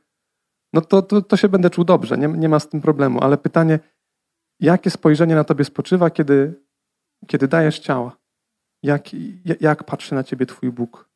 no 0.73 0.81
to, 0.81 1.03
to, 1.03 1.23
to 1.23 1.37
się 1.37 1.49
będę 1.49 1.71
czuł 1.71 1.85
dobrze, 1.85 2.19
nie, 2.19 2.29
nie 2.29 2.49
ma 2.49 2.61
z 2.61 2.69
tym 2.69 2.81
problemu. 2.81 3.21
Ale 3.23 3.39
pytanie, 3.39 3.79
jakie 4.61 4.91
spojrzenie 4.91 5.35
na 5.35 5.45
tobie 5.45 5.65
spoczywa, 5.65 6.11
kiedy, 6.11 6.55
kiedy 7.27 7.49
dajesz 7.49 7.79
ciała? 7.79 8.17
Jak, 8.83 9.03
jak 9.61 9.85
patrzy 9.85 10.15
na 10.15 10.25
ciebie 10.25 10.47
Twój 10.47 10.71
Bóg? 10.71 11.09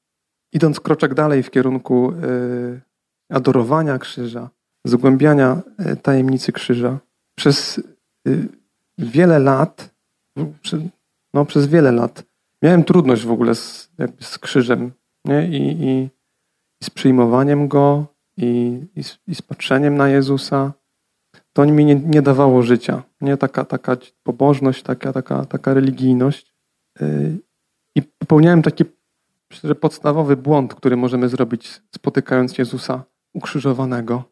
idąc 0.52 0.80
kroczek 0.80 1.14
dalej 1.14 1.42
w 1.42 1.50
kierunku 1.50 2.12
e, 2.12 2.16
adorowania 3.30 3.98
krzyża, 3.98 4.50
zgłębiania 4.86 5.62
e, 5.78 5.96
tajemnicy 5.96 6.52
krzyża, 6.52 6.98
przez 7.34 7.80
e, 8.28 8.30
wiele 8.98 9.38
lat, 9.38 9.94
no 11.34 11.44
przez 11.44 11.66
wiele 11.66 11.92
lat, 11.92 12.24
miałem 12.62 12.84
trudność 12.84 13.24
w 13.24 13.30
ogóle 13.30 13.54
z, 13.54 13.90
jakby 13.98 14.24
z 14.24 14.38
krzyżem 14.38 14.92
nie? 15.24 15.48
I, 15.48 15.56
i, 15.56 15.82
i 16.80 16.84
z 16.84 16.90
przyjmowaniem 16.90 17.68
go, 17.68 18.06
i, 18.36 18.80
i, 18.96 19.04
z, 19.04 19.18
i 19.26 19.34
z 19.34 19.42
patrzeniem 19.42 19.96
na 19.96 20.08
Jezusa. 20.08 20.72
To 21.52 21.64
mi 21.64 21.84
nie, 21.84 21.94
nie 21.94 22.22
dawało 22.22 22.62
życia. 22.62 23.02
Nie 23.20 23.36
taka, 23.36 23.64
taka 23.64 23.96
pobożność, 24.22 24.82
taka, 24.82 25.12
taka, 25.12 25.44
taka 25.44 25.74
religijność. 25.74 26.54
I 27.94 28.02
popełniałem 28.02 28.62
taki 28.62 28.84
Myślę, 29.52 29.74
podstawowy 29.74 30.36
błąd, 30.36 30.74
który 30.74 30.96
możemy 30.96 31.28
zrobić 31.28 31.82
spotykając 31.94 32.58
Jezusa 32.58 33.04
ukrzyżowanego, 33.34 34.24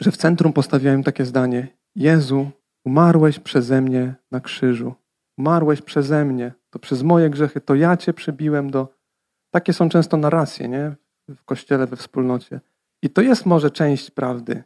że 0.00 0.10
w 0.10 0.16
centrum 0.16 0.52
postawiałem 0.52 1.02
takie 1.02 1.24
zdanie: 1.24 1.68
Jezu, 1.96 2.50
umarłeś 2.84 3.38
przeze 3.38 3.80
mnie 3.80 4.14
na 4.30 4.40
krzyżu. 4.40 4.94
Umarłeś 5.38 5.82
przeze 5.82 6.24
mnie. 6.24 6.52
To 6.70 6.78
przez 6.78 7.02
moje 7.02 7.30
grzechy, 7.30 7.60
to 7.60 7.74
ja 7.74 7.96
cię 7.96 8.12
przybiłem 8.12 8.70
do. 8.70 8.88
Takie 9.50 9.72
są 9.72 9.88
często 9.88 10.16
narracje, 10.16 10.68
nie? 10.68 10.96
W 11.28 11.44
kościele, 11.44 11.86
we 11.86 11.96
wspólnocie. 11.96 12.60
I 13.02 13.10
to 13.10 13.22
jest 13.22 13.46
może 13.46 13.70
część 13.70 14.10
prawdy, 14.10 14.64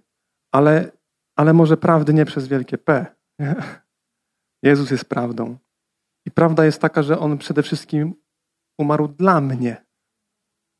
ale, 0.52 0.92
ale 1.36 1.52
może 1.52 1.76
prawdy 1.76 2.14
nie 2.14 2.24
przez 2.24 2.48
wielkie 2.48 2.78
P. 2.78 3.06
Jezus 4.62 4.90
jest 4.90 5.04
prawdą. 5.04 5.56
I 6.26 6.30
prawda 6.30 6.64
jest 6.64 6.80
taka, 6.80 7.02
że 7.02 7.18
On 7.18 7.38
przede 7.38 7.62
wszystkim 7.62 8.14
umarł 8.78 9.08
dla 9.08 9.40
mnie. 9.40 9.84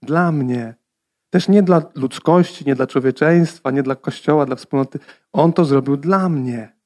Dla 0.02 0.32
mnie. 0.32 0.74
Też 1.30 1.48
nie 1.48 1.62
dla 1.62 1.82
ludzkości, 1.94 2.64
nie 2.66 2.74
dla 2.74 2.86
człowieczeństwa, 2.86 3.70
nie 3.70 3.82
dla 3.82 3.96
kościoła, 3.96 4.46
dla 4.46 4.56
wspólnoty. 4.56 4.98
On 5.32 5.52
to 5.52 5.64
zrobił 5.64 5.96
dla 5.96 6.28
mnie. 6.28 6.76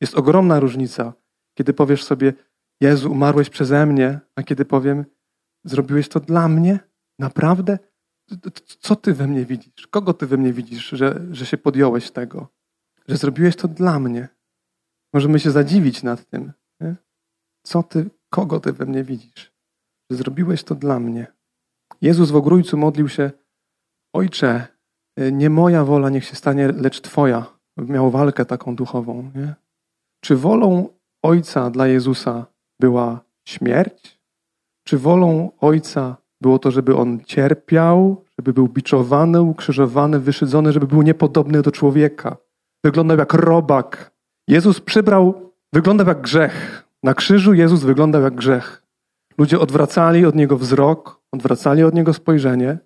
Jest 0.00 0.14
ogromna 0.14 0.60
różnica, 0.60 1.12
kiedy 1.58 1.74
powiesz 1.74 2.04
sobie, 2.04 2.32
Jezu, 2.80 3.12
umarłeś 3.12 3.50
przeze 3.50 3.86
mnie, 3.86 4.20
a 4.36 4.42
kiedy 4.42 4.64
powiem, 4.64 5.04
zrobiłeś 5.64 6.08
to 6.08 6.20
dla 6.20 6.48
mnie? 6.48 6.78
Naprawdę? 7.18 7.78
Co 8.80 8.96
ty 8.96 9.14
we 9.14 9.26
mnie 9.26 9.44
widzisz? 9.44 9.86
Kogo 9.86 10.14
ty 10.14 10.26
we 10.26 10.36
mnie 10.36 10.52
widzisz, 10.52 10.88
że, 10.88 11.20
że 11.30 11.46
się 11.46 11.58
podjąłeś 11.58 12.10
tego? 12.10 12.48
Że 13.08 13.16
zrobiłeś 13.16 13.56
to 13.56 13.68
dla 13.68 14.00
mnie? 14.00 14.28
Możemy 15.14 15.40
się 15.40 15.50
zadziwić 15.50 16.02
nad 16.02 16.24
tym. 16.24 16.52
Nie? 16.80 16.96
Co 17.62 17.82
ty, 17.82 18.10
kogo 18.30 18.60
ty 18.60 18.72
we 18.72 18.86
mnie 18.86 19.04
widzisz? 19.04 19.52
Że 20.10 20.16
zrobiłeś 20.16 20.64
to 20.64 20.74
dla 20.74 21.00
mnie. 21.00 21.26
Jezus 22.00 22.30
w 22.30 22.36
ogrójcu 22.36 22.76
modlił 22.76 23.08
się, 23.08 23.30
Ojcze, 24.14 24.66
nie 25.32 25.50
moja 25.50 25.84
wola 25.84 26.10
niech 26.10 26.24
się 26.24 26.36
stanie, 26.36 26.68
lecz 26.68 27.00
Twoja. 27.00 27.46
Miał 27.76 28.10
walkę 28.10 28.44
taką 28.44 28.76
duchową. 28.76 29.30
Nie? 29.34 29.54
Czy 30.20 30.36
wolą 30.36 30.88
Ojca 31.22 31.70
dla 31.70 31.86
Jezusa 31.86 32.46
była 32.80 33.20
śmierć? 33.48 34.20
Czy 34.86 34.98
wolą 34.98 35.50
Ojca 35.60 36.16
było 36.40 36.58
to, 36.58 36.70
żeby 36.70 36.96
On 36.96 37.20
cierpiał, 37.24 38.24
żeby 38.38 38.52
był 38.52 38.68
biczowany, 38.68 39.42
ukrzyżowany, 39.42 40.18
wyszydzony, 40.18 40.72
żeby 40.72 40.86
był 40.86 41.02
niepodobny 41.02 41.62
do 41.62 41.72
człowieka? 41.72 42.36
Wyglądał 42.84 43.18
jak 43.18 43.34
robak. 43.34 44.10
Jezus 44.48 44.80
przybrał, 44.80 45.52
wyglądał 45.72 46.06
jak 46.06 46.20
grzech. 46.20 46.84
Na 47.02 47.14
krzyżu 47.14 47.54
Jezus 47.54 47.82
wyglądał 47.82 48.22
jak 48.22 48.34
grzech. 48.34 48.82
Ludzie 49.38 49.60
odwracali 49.60 50.26
od 50.26 50.34
Niego 50.34 50.58
wzrok, 50.58 51.20
odwracali 51.32 51.84
od 51.84 51.94
Niego 51.94 52.12
spojrzenie. 52.14 52.78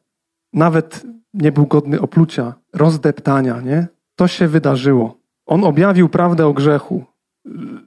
Nawet 0.53 1.07
nie 1.35 1.53
był 1.53 1.67
godny 1.67 2.01
oplucia, 2.01 2.55
rozdeptania, 2.75 3.61
nie? 3.61 3.87
To 4.17 4.29
się 4.29 4.49
wydarzyło. 4.49 5.19
On 5.47 5.65
objawił 5.65 6.09
prawdę 6.09 6.47
o 6.47 6.53
grzechu. 6.53 7.05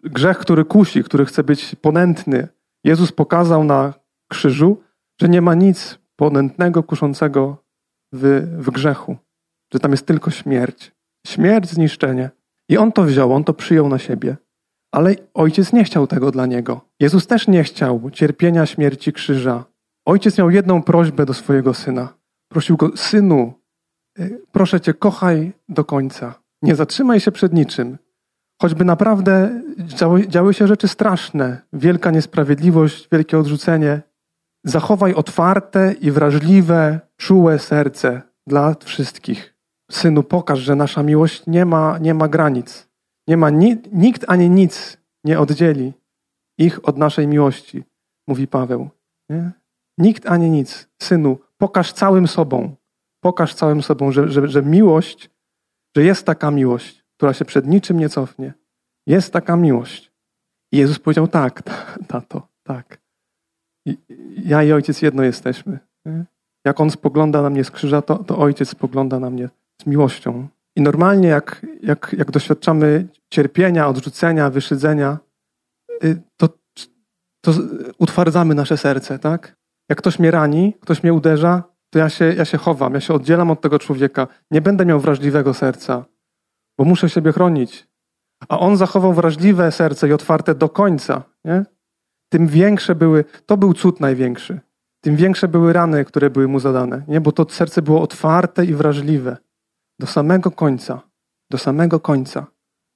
Grzech, 0.04 0.38
który 0.38 0.65
kusi, 0.65 1.04
który 1.04 1.25
chce 1.25 1.43
być 1.43 1.75
ponętny. 1.75 2.47
Jezus 2.84 3.12
pokazał 3.12 3.63
na 3.63 3.93
krzyżu, 4.27 4.82
że 5.21 5.30
nie 5.30 5.41
ma 5.41 5.56
nic 5.56 5.99
ponętnego, 6.15 6.84
kuszącego 6.84 7.58
w, 8.13 8.47
w 8.58 8.71
grzechu. 8.71 9.17
Że 9.73 9.80
tam 9.80 9.91
jest 9.91 10.06
tylko 10.06 10.32
śmierć. 10.32 10.91
Śmierć, 11.27 11.69
zniszczenie. 11.69 12.30
I 12.69 12.77
on 12.77 12.91
to 12.91 13.04
wziął, 13.04 13.34
on 13.34 13.43
to 13.43 13.54
przyjął 13.54 13.89
na 13.89 13.99
siebie. 13.99 14.38
Ale 14.91 15.15
ojciec 15.34 15.73
nie 15.73 15.84
chciał 15.84 16.08
tego 16.08 16.32
dla 16.32 16.45
niego. 16.45 16.82
Jezus 16.99 17.27
też 17.27 17.47
nie 17.47 17.63
chciał 17.63 18.10
cierpienia, 18.10 18.65
śmierci, 18.65 19.13
krzyża. 19.13 19.65
Ojciec 20.06 20.38
miał 20.38 20.49
jedną 20.49 20.84
prośbę 20.84 21.25
do 21.25 21.34
swojego 21.34 21.73
syna. 21.73 22.13
Prosił 22.51 22.77
go, 22.77 22.97
synu, 22.97 23.53
y, 24.19 24.41
proszę 24.51 24.81
cię, 24.81 24.93
kochaj 24.93 25.51
do 25.69 25.85
końca. 25.85 26.33
Nie 26.61 26.75
zatrzymaj 26.75 27.19
się 27.19 27.31
przed 27.31 27.53
niczym. 27.53 27.97
Choćby 28.61 28.85
naprawdę 28.85 29.61
działy, 29.77 30.27
działy 30.27 30.53
się 30.53 30.67
rzeczy 30.67 30.87
straszne, 30.87 31.61
wielka 31.73 32.11
niesprawiedliwość, 32.11 33.07
wielkie 33.11 33.37
odrzucenie. 33.37 34.01
Zachowaj 34.65 35.13
otwarte 35.13 35.95
i 36.01 36.11
wrażliwe, 36.11 36.99
czułe 37.17 37.59
serce 37.59 38.21
dla 38.47 38.75
wszystkich. 38.83 39.55
Synu, 39.91 40.23
pokaż, 40.23 40.59
że 40.59 40.75
nasza 40.75 41.03
miłość 41.03 41.43
nie 41.47 41.65
ma, 41.65 41.97
nie 41.97 42.13
ma 42.13 42.27
granic. 42.27 42.87
Nie 43.27 43.37
ma 43.37 43.49
ni 43.49 43.77
nikt 43.91 44.25
ani 44.27 44.49
nic 44.49 44.97
nie 45.23 45.39
oddzieli 45.39 45.93
ich 46.57 46.89
od 46.89 46.97
naszej 46.97 47.27
miłości, 47.27 47.83
mówi 48.27 48.47
Paweł. 48.47 48.89
Nie? 49.29 49.51
Nikt 49.97 50.25
ani 50.25 50.49
nic. 50.49 50.89
Synu, 51.01 51.39
pokaż 51.62 51.93
całym 51.93 52.28
sobą. 52.28 52.76
Pokaż 53.24 53.56
całym 53.56 53.82
sobą, 53.82 54.12
że, 54.12 54.30
że, 54.30 54.47
że 54.47 54.62
miłość, 54.62 55.30
że 55.95 56.04
jest 56.04 56.26
taka 56.26 56.52
miłość, 56.52 57.04
która 57.17 57.34
się 57.34 57.45
przed 57.45 57.67
niczym 57.67 58.00
nie 58.00 58.10
cofnie. 58.10 58.54
Jest 59.08 59.34
taka 59.34 59.56
miłość. 59.56 60.12
I 60.71 60.78
Jezus 60.78 61.00
powiedział: 61.00 61.28
Tak, 61.28 61.63
tato, 62.08 62.47
tak. 62.63 63.02
Ja 64.38 64.63
i 64.63 64.71
ojciec 64.71 65.02
jedno 65.02 65.24
jesteśmy. 65.24 65.80
Jak 66.65 66.80
on 66.80 66.91
spogląda 66.91 67.41
na 67.41 67.50
mnie 67.50 67.63
z 67.63 67.71
krzyża, 67.71 68.02
to, 68.02 68.24
to 68.24 68.38
ojciec 68.38 68.69
spogląda 68.69 69.19
na 69.19 69.30
mnie 69.30 69.50
z 69.82 69.86
miłością. 69.86 70.47
I 70.76 70.82
normalnie, 70.82 71.30
jak, 71.30 71.65
jak, 71.84 72.15
jak 72.17 72.32
doświadczamy 72.32 73.08
cierpienia, 73.30 73.88
odrzucenia, 73.88 74.50
wyszydzenia, 74.50 75.17
y, 76.04 76.21
to, 76.38 76.50
to 77.41 77.52
utwardzamy 77.97 78.56
nasze 78.56 78.78
serce, 78.78 79.19
tak? 79.19 79.61
Jak 79.91 79.97
ktoś 79.97 80.19
mnie 80.19 80.32
rani, 80.32 80.77
ktoś 80.82 81.04
mnie 81.04 81.13
uderza, 81.13 81.63
to 81.89 81.99
ja 81.99 82.10
się, 82.10 82.34
ja 82.34 82.45
się 82.45 82.58
chowam, 82.58 82.93
ja 82.93 82.99
się 82.99 83.13
oddzielam 83.13 83.51
od 83.51 83.62
tego 83.62 83.80
człowieka. 83.80 84.27
Nie 84.51 84.62
będę 84.62 84.86
miał 84.86 84.99
wrażliwego 84.99 85.54
serca, 85.54 86.06
bo 86.77 86.86
muszę 86.86 87.10
siebie 87.10 87.32
chronić. 87.32 87.88
A 88.49 88.60
on 88.60 88.77
zachował 88.77 89.13
wrażliwe 89.13 89.71
serce 89.71 90.08
i 90.08 90.13
otwarte 90.13 90.56
do 90.56 90.69
końca. 90.69 91.23
Nie? 91.45 91.65
Tym 92.30 92.47
większe 92.47 92.95
były, 92.95 93.25
to 93.45 93.58
był 93.58 93.73
cud 93.73 93.99
największy. 93.99 94.60
Tym 95.01 95.15
większe 95.15 95.47
były 95.47 95.73
rany, 95.73 96.06
które 96.06 96.30
były 96.30 96.47
mu 96.47 96.60
zadane. 96.60 97.04
Nie? 97.08 97.21
Bo 97.21 97.32
to 97.32 97.45
serce 97.49 97.82
było 97.82 98.01
otwarte 98.01 98.65
i 98.65 98.73
wrażliwe. 98.73 99.38
Do 99.99 100.08
samego 100.08 100.51
końca. 100.51 101.01
Do 101.49 101.58
samego 101.58 101.99
końca. 101.99 102.47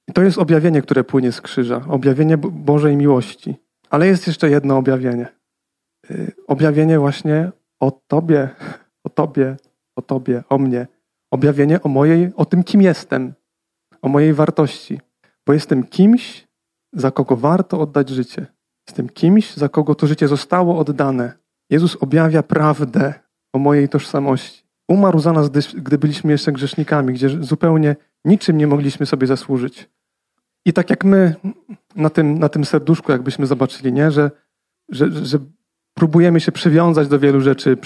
I 0.08 0.12
to 0.12 0.22
jest 0.22 0.38
objawienie, 0.38 0.82
które 0.82 1.04
płynie 1.04 1.32
z 1.32 1.40
krzyża. 1.40 1.84
Objawienie 1.88 2.38
Bożej 2.38 2.96
miłości. 2.96 3.56
Ale 3.90 4.06
jest 4.06 4.26
jeszcze 4.26 4.50
jedno 4.50 4.76
objawienie. 4.76 5.36
Y, 6.10 6.32
objawienie 6.46 6.98
właśnie 6.98 7.52
o 7.80 7.90
Tobie, 7.90 8.48
o 9.04 9.08
Tobie, 9.08 9.56
o 9.96 10.02
Tobie, 10.02 10.42
o 10.48 10.58
mnie. 10.58 10.86
Objawienie 11.30 11.82
o 11.82 11.88
mojej, 11.88 12.32
o 12.36 12.44
tym, 12.44 12.64
kim 12.64 12.82
jestem, 12.82 13.34
o 14.02 14.08
mojej 14.08 14.34
wartości. 14.34 15.00
Bo 15.46 15.52
jestem 15.52 15.84
kimś, 15.84 16.46
za 16.92 17.10
kogo 17.10 17.36
warto 17.36 17.80
oddać 17.80 18.08
życie. 18.08 18.46
Jestem 18.88 19.08
kimś, 19.08 19.54
za 19.54 19.68
kogo 19.68 19.94
to 19.94 20.06
życie 20.06 20.28
zostało 20.28 20.78
oddane. 20.78 21.32
Jezus 21.70 21.96
objawia 21.96 22.42
prawdę 22.42 23.14
o 23.52 23.58
mojej 23.58 23.88
tożsamości. 23.88 24.66
Umarł 24.88 25.18
za 25.18 25.32
nas, 25.32 25.48
gdy, 25.48 25.60
gdy 25.74 25.98
byliśmy 25.98 26.32
jeszcze 26.32 26.52
grzesznikami, 26.52 27.14
gdzie 27.14 27.28
zupełnie 27.28 27.96
niczym 28.24 28.58
nie 28.58 28.66
mogliśmy 28.66 29.06
sobie 29.06 29.26
zasłużyć. 29.26 29.90
I 30.66 30.72
tak 30.72 30.90
jak 30.90 31.04
my 31.04 31.34
na 31.96 32.10
tym, 32.10 32.38
na 32.38 32.48
tym 32.48 32.64
serduszku, 32.64 33.12
jakbyśmy 33.12 33.46
zobaczyli, 33.46 33.92
nie? 33.92 34.10
Że, 34.10 34.30
że, 34.88 35.12
że 35.12 35.38
próbujemy 35.98 36.40
się 36.40 36.52
przywiązać 36.52 37.08
do 37.08 37.18
wielu 37.18 37.40
rzeczy, 37.40 37.76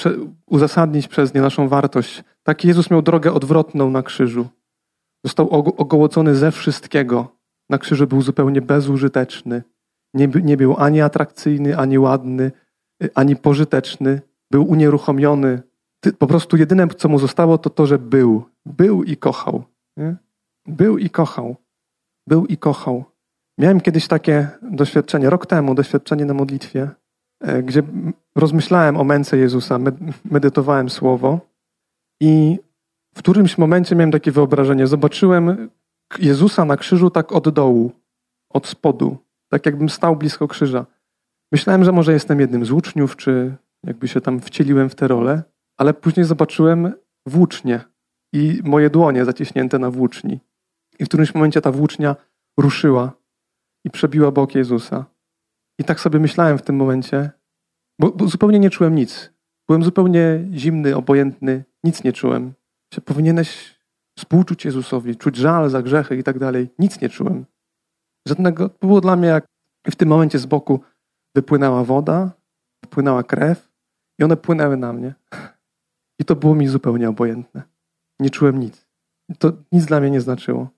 uzasadnić 0.47 1.09
przez 1.09 1.35
nie 1.35 1.41
naszą 1.41 1.69
wartość. 1.69 2.25
Tak 2.43 2.65
Jezus 2.65 2.91
miał 2.91 3.03
drogę 3.03 3.33
odwrotną 3.33 3.91
na 3.91 4.03
krzyżu. 4.03 4.49
Został 5.25 5.51
ogołocony 5.51 6.35
ze 6.35 6.53
wszystkiego. 6.53 7.37
Na 7.69 7.79
krzyżu 7.79 8.07
był 8.07 8.23
zupełnie 8.23 8.63
bezużyteczny. 8.63 9.63
Nie, 10.15 10.29
nie 10.29 10.57
był 10.57 10.77
ani 10.77 11.01
atrakcyjny, 11.01 11.79
ani 11.79 11.99
ładny, 11.99 12.53
ani 13.15 13.37
pożyteczny. 13.37 14.21
Był 14.51 14.71
unieruchomiony. 14.71 15.63
Po 16.19 16.27
prostu 16.27 16.57
jedyne, 16.57 16.89
co 16.89 17.09
mu 17.09 17.19
zostało, 17.19 17.59
to 17.59 17.71
to, 17.71 17.87
że 17.87 17.99
był. 17.99 18.45
Był 18.67 19.05
i 19.05 19.17
kochał. 19.17 19.65
Nie? 19.97 20.17
Był 20.67 20.99
i 20.99 21.11
kochał. 21.11 21.57
Był 22.29 22.47
i 22.47 22.57
kochał. 22.57 23.05
Miałem 23.59 23.81
kiedyś 23.81 24.09
takie 24.09 24.49
doświadczenie, 24.63 25.31
rok 25.31 25.47
temu, 25.47 25.75
doświadczenie 25.75 26.25
na 26.25 26.35
modlitwie, 26.35 26.91
gdzie 27.63 27.83
rozmyślałem 28.37 28.97
o 28.97 29.05
męce 29.05 29.37
Jezusa, 29.37 29.79
medytowałem 30.25 30.91
słowo 30.91 31.41
i 32.21 32.59
w 33.15 33.19
którymś 33.19 33.59
momencie 33.59 33.97
miałem 33.97 34.11
takie 34.11 34.33
wyobrażenie. 34.33 34.87
Zobaczyłem 34.87 35.69
Jezusa 36.19 36.65
na 36.65 36.77
krzyżu 36.77 37.11
tak 37.11 37.33
od 37.33 37.49
dołu, 37.49 37.93
od 38.51 38.67
spodu, 38.67 39.17
tak 39.49 39.67
jakbym 39.67 39.89
stał 39.89 40.17
blisko 40.17 40.49
krzyża. 40.49 40.87
Myślałem, 41.53 41.85
że 41.85 41.93
może 41.93 42.13
jestem 42.13 42.41
jednym 42.41 42.65
z 42.65 42.71
uczniów, 42.71 43.17
czy 43.17 43.57
jakby 43.87 44.09
się 44.09 44.21
tam 44.21 44.41
wcieliłem 44.41 44.91
w 44.91 44.95
tę 44.95 45.09
rolę, 45.09 45.43
ale 45.77 45.95
później 45.95 46.27
zobaczyłem 46.27 46.93
włócznie 47.27 47.81
i 48.33 48.61
moje 48.65 48.91
dłonie 48.91 49.25
zaciśnięte 49.25 49.79
na 49.79 49.91
włóczni. 49.91 50.41
I 50.99 51.05
w 51.05 51.09
którymś 51.09 51.35
momencie 51.35 51.61
ta 51.61 51.73
włócznia 51.73 52.17
ruszyła 52.59 53.13
i 53.85 53.91
przebiła 53.91 54.31
bok 54.31 54.55
Jezusa. 54.55 55.05
I 55.81 55.85
tak 55.85 56.01
sobie 56.01 56.19
myślałem 56.19 56.59
w 56.59 56.63
tym 56.63 56.77
momencie, 56.77 57.31
bo, 58.01 58.13
bo 58.13 58.29
zupełnie 58.29 58.59
nie 58.59 58.71
czułem 58.71 58.95
nic. 58.95 59.33
Byłem 59.69 59.85
zupełnie 59.85 60.45
zimny, 60.55 60.97
obojętny, 60.97 61.65
nic 61.85 62.05
nie 62.05 62.13
czułem. 62.13 62.53
Powinieneś 63.05 63.81
współczuć 64.19 64.65
Jezusowi, 64.65 65.17
czuć 65.17 65.37
żal 65.37 65.71
za 65.71 65.83
grzechy 65.83 66.17
i 66.17 66.23
tak 66.23 66.39
dalej. 66.39 66.69
Nic 66.79 67.01
nie 67.01 67.09
czułem. 67.09 67.47
Żadnego, 68.29 68.69
to 68.69 68.87
było 68.87 69.01
dla 69.01 69.17
mnie 69.17 69.29
jak 69.29 69.47
w 69.91 69.97
tym 69.97 70.09
momencie 70.09 70.39
z 70.39 70.47
boku 70.47 70.81
wypłynęła 71.35 71.85
woda, 71.85 72.33
wypłynęła 72.85 73.23
krew 73.23 73.69
i 74.19 74.25
one 74.25 74.37
płynęły 74.37 74.77
na 74.77 74.93
mnie. 74.93 75.15
I 76.21 76.25
to 76.25 76.37
było 76.37 76.55
mi 76.55 76.69
zupełnie 76.69 77.09
obojętne. 77.09 77.63
Nie 78.19 78.31
czułem 78.31 78.61
nic. 78.61 78.87
To 79.39 79.53
nic 79.73 79.85
dla 79.85 80.01
mnie 80.01 80.11
nie 80.11 80.21
znaczyło. 80.21 80.69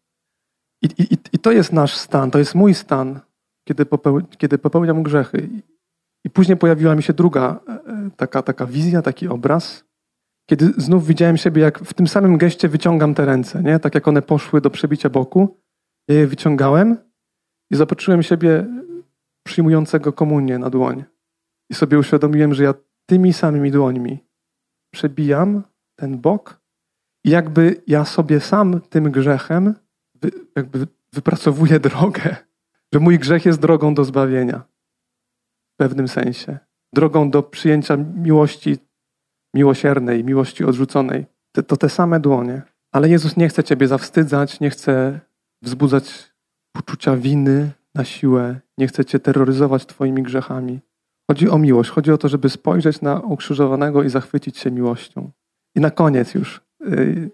I, 0.83 0.87
i, 0.87 1.19
I 1.33 1.38
to 1.38 1.53
jest 1.53 1.73
nasz 1.73 1.97
stan, 1.97 2.31
to 2.31 2.38
jest 2.38 2.55
mój 2.55 2.75
stan, 2.75 3.21
kiedy, 3.68 3.87
popeł, 3.87 4.20
kiedy 4.38 4.59
popełniam 4.59 5.03
grzechy. 5.03 5.48
I 6.25 6.31
później 6.31 6.57
pojawiła 6.57 6.94
mi 6.94 7.03
się 7.03 7.12
druga 7.12 7.61
e, 7.68 8.11
taka, 8.16 8.42
taka 8.42 8.66
wizja, 8.66 9.03
taki 9.03 9.29
obraz, 9.29 9.85
kiedy 10.51 10.72
znów 10.77 11.07
widziałem 11.07 11.37
siebie, 11.37 11.62
jak 11.62 11.79
w 11.79 11.94
tym 11.94 12.07
samym 12.07 12.38
geście 12.38 12.68
wyciągam 12.68 13.14
te 13.14 13.27
ręce, 13.27 13.62
nie? 13.62 13.79
tak 13.79 13.94
jak 13.94 14.09
one 14.09 14.22
poszły 14.22 14.61
do 14.61 14.70
przebicia 14.70 15.11
boku. 15.11 15.59
Ja 16.09 16.14
je 16.14 16.27
wyciągałem 16.27 16.96
i 17.70 17.77
zobaczyłem 17.77 18.22
siebie 18.22 18.66
przyjmującego 19.46 20.12
komunię 20.12 20.59
na 20.59 20.70
dłoń. 20.70 21.05
I 21.70 21.75
sobie 21.75 21.98
uświadomiłem, 21.98 22.55
że 22.55 22.64
ja 22.64 22.75
tymi 23.07 23.33
samymi 23.33 23.70
dłońmi 23.70 24.18
przebijam 24.94 25.62
ten 25.96 26.18
bok 26.18 26.61
i 27.25 27.31
jakby 27.31 27.83
ja 27.87 28.05
sobie 28.05 28.40
sam 28.40 28.81
tym 28.81 29.11
grzechem 29.11 29.75
jakby 30.57 30.87
wypracowuję 31.12 31.81
drogę, 31.88 32.37
że 32.94 33.00
mój 33.00 33.18
grzech 33.18 33.46
jest 33.46 33.61
drogą 33.61 33.94
do 33.94 34.05
zbawienia 34.05 34.62
w 35.74 35.76
pewnym 35.76 36.09
sensie. 36.09 36.59
Drogą 36.94 37.31
do 37.31 37.42
przyjęcia 37.42 37.96
miłości 37.96 38.76
miłosiernej, 39.55 40.24
miłości 40.24 40.64
odrzuconej. 40.64 41.26
To 41.66 41.76
te 41.76 41.88
same 41.88 42.20
dłonie. 42.20 42.62
Ale 42.92 43.09
Jezus 43.09 43.37
nie 43.37 43.48
chce 43.48 43.64
ciebie 43.64 43.88
zawstydzać, 43.88 44.61
nie 44.61 44.70
chce 44.70 45.20
wzbudzać 45.62 46.33
poczucia 46.72 47.16
winy 47.16 47.70
na 47.94 48.05
siłę, 48.05 48.61
nie 48.78 48.87
chce 48.87 49.05
cię 49.05 49.18
terroryzować 49.20 49.87
twoimi 49.87 50.22
grzechami. 50.22 50.81
Chodzi 51.31 51.48
o 51.48 51.59
miłość, 51.59 51.90
chodzi 51.90 52.12
o 52.12 52.18
to, 52.18 52.28
żeby 52.28 52.48
spojrzeć 52.48 53.00
na 53.00 53.20
ukrzyżowanego 53.20 54.02
i 54.02 54.09
zachwycić 54.09 54.59
się 54.59 54.70
miłością. 54.70 55.31
I 55.74 55.81
na 55.81 55.90
koniec 55.90 56.35
już 56.35 56.61
yy, 56.81 57.31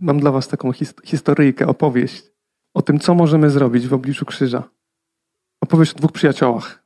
mam 0.00 0.20
dla 0.20 0.30
was 0.30 0.48
taką 0.48 0.72
his 0.72 0.94
historyjkę, 1.04 1.66
opowieść 1.66 2.30
o 2.74 2.82
tym, 2.82 2.98
co 2.98 3.14
możemy 3.14 3.50
zrobić 3.50 3.88
w 3.88 3.94
obliczu 3.94 4.24
krzyża. 4.24 4.68
Opowieść 5.64 5.92
o 5.92 5.98
dwóch 5.98 6.12
przyjaciołach. 6.12 6.82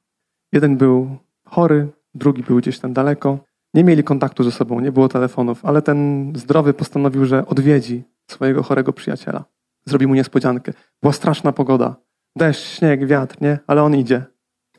Jeden 0.52 0.76
był 0.76 1.16
chory, 1.44 1.88
drugi 2.14 2.42
był 2.42 2.56
gdzieś 2.58 2.78
tam 2.78 2.92
daleko. 2.92 3.38
Nie 3.74 3.84
mieli 3.84 4.04
kontaktu 4.04 4.44
ze 4.44 4.50
sobą, 4.50 4.80
nie 4.80 4.92
było 4.92 5.08
telefonów, 5.08 5.64
ale 5.64 5.82
ten 5.82 6.32
zdrowy 6.36 6.74
postanowił, 6.74 7.24
że 7.24 7.46
odwiedzi 7.46 8.02
swojego 8.30 8.62
chorego 8.62 8.92
przyjaciela. 8.92 9.44
Zrobi 9.86 10.06
mu 10.06 10.14
niespodziankę. 10.14 10.72
Była 11.02 11.12
straszna 11.12 11.52
pogoda. 11.52 11.96
Deszcz, 12.36 12.78
śnieg, 12.78 13.06
wiatr, 13.06 13.36
nie? 13.40 13.58
Ale 13.66 13.82
on 13.82 13.96
idzie. 13.96 14.24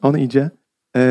On 0.02 0.20
idzie. 0.20 0.50
E, 0.98 1.02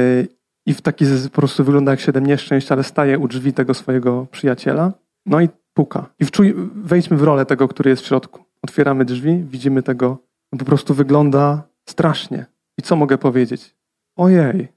I 0.66 0.74
w 0.74 0.80
taki 0.80 1.04
po 1.24 1.40
prostu 1.40 1.64
wygląda 1.64 1.90
jak 1.90 2.00
siedem 2.00 2.26
nieszczęść, 2.26 2.72
ale 2.72 2.82
staje 2.82 3.18
u 3.18 3.28
drzwi 3.28 3.52
tego 3.52 3.74
swojego 3.74 4.26
przyjaciela. 4.30 4.92
No 5.26 5.40
i 5.40 5.48
puka. 5.74 6.06
I 6.20 6.24
wczuj, 6.24 6.54
wejdźmy 6.74 7.16
w 7.16 7.22
rolę 7.22 7.46
tego, 7.46 7.68
który 7.68 7.90
jest 7.90 8.02
w 8.02 8.06
środku. 8.06 8.44
Otwieramy 8.62 9.04
drzwi, 9.04 9.44
widzimy 9.50 9.82
tego. 9.82 10.18
Po 10.58 10.64
prostu 10.64 10.94
wygląda 10.94 11.62
strasznie. 11.88 12.46
I 12.78 12.82
co 12.82 12.96
mogę 12.96 13.18
powiedzieć? 13.18 13.76
Ojej, 14.16 14.68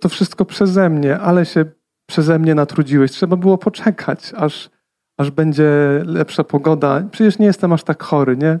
to 0.00 0.08
wszystko 0.08 0.44
przeze 0.44 0.88
mnie, 0.88 1.18
ale 1.18 1.46
się 1.46 1.64
przeze 2.06 2.38
mnie 2.38 2.54
natrudziłeś. 2.54 3.10
Trzeba 3.10 3.36
było 3.36 3.58
poczekać, 3.58 4.32
aż, 4.36 4.70
aż 5.18 5.30
będzie 5.30 5.68
lepsza 6.04 6.44
pogoda. 6.44 7.02
Przecież 7.10 7.38
nie 7.38 7.46
jestem 7.46 7.72
aż 7.72 7.84
tak 7.84 8.02
chory, 8.02 8.36
nie? 8.36 8.58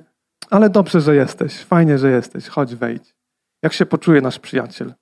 Ale 0.50 0.70
dobrze, 0.70 1.00
że 1.00 1.14
jesteś. 1.14 1.64
Fajnie, 1.64 1.98
że 1.98 2.10
jesteś. 2.10 2.48
Chodź, 2.48 2.74
wejdź. 2.74 3.14
Jak 3.62 3.72
się 3.72 3.86
poczuje 3.86 4.20
nasz 4.20 4.38
przyjaciel? 4.38 4.94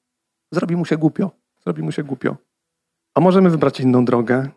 Zrobi 0.53 0.77
mu 0.77 0.85
się 0.85 0.97
głupio. 0.97 1.31
Zrobi 1.65 1.83
mu 1.83 1.93
się 1.93 2.05
głupio. 2.05 2.37
A 3.15 3.21
możemy 3.21 3.51
wybrać 3.51 3.81
inną 3.81 4.05
drogę. 4.05 4.49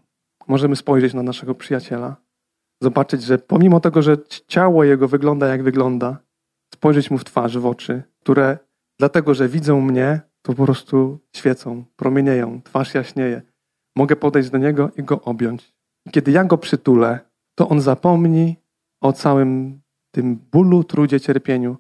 Możemy 0.48 0.76
spojrzeć 0.76 1.14
na 1.14 1.24
naszego 1.24 1.56
przyjaciela. 1.56 2.16
Zobaczyć, 2.82 3.24
że 3.24 3.38
pomimo 3.38 3.80
tego, 3.80 4.02
że 4.02 4.18
ciało 4.48 4.84
jego 4.84 5.08
wygląda 5.08 5.48
jak 5.48 5.64
wygląda, 5.64 6.18
spojrzeć 6.74 7.12
mu 7.12 7.18
w 7.18 7.24
twarz, 7.24 7.58
w 7.58 7.66
oczy, 7.66 8.04
które 8.20 8.58
dlatego, 9.00 9.34
że 9.34 9.50
widzą 9.50 9.82
mnie, 9.82 10.22
to 10.42 10.54
po 10.54 10.66
prostu 10.66 11.20
świecą, 11.36 11.86
promienieją, 11.96 12.62
twarz 12.62 12.94
jaśnieje. 12.94 13.42
Mogę 13.96 14.16
podejść 14.16 14.50
do 14.50 14.58
niego 14.58 14.92
i 14.98 15.04
go 15.04 15.22
objąć. 15.22 15.74
I 16.06 16.12
kiedy 16.12 16.32
ja 16.32 16.44
go 16.44 16.58
przytulę, 16.58 17.20
to 17.56 17.70
on 17.70 17.82
zapomni 17.82 18.56
o 19.02 19.14
całym 19.14 19.82
tym 20.12 20.36
bólu, 20.52 20.84
trudzie, 20.84 21.20
cierpieniu, 21.20 21.78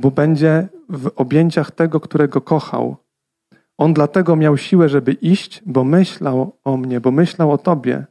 bo 0.00 0.10
będzie 0.10 0.68
w 0.88 1.10
objęciach 1.16 1.70
tego, 1.70 2.00
którego 2.00 2.40
kochał. 2.40 2.96
On 3.78 3.94
dlatego 3.94 4.36
miał 4.36 4.56
siłę, 4.56 4.88
żeby 4.88 5.12
iść, 5.12 5.62
bo 5.66 5.84
myślał 5.84 6.58
o 6.64 6.76
mnie, 6.76 7.00
bo 7.00 7.10
myślał 7.10 7.52
o 7.52 7.58
Tobie. 7.58 8.06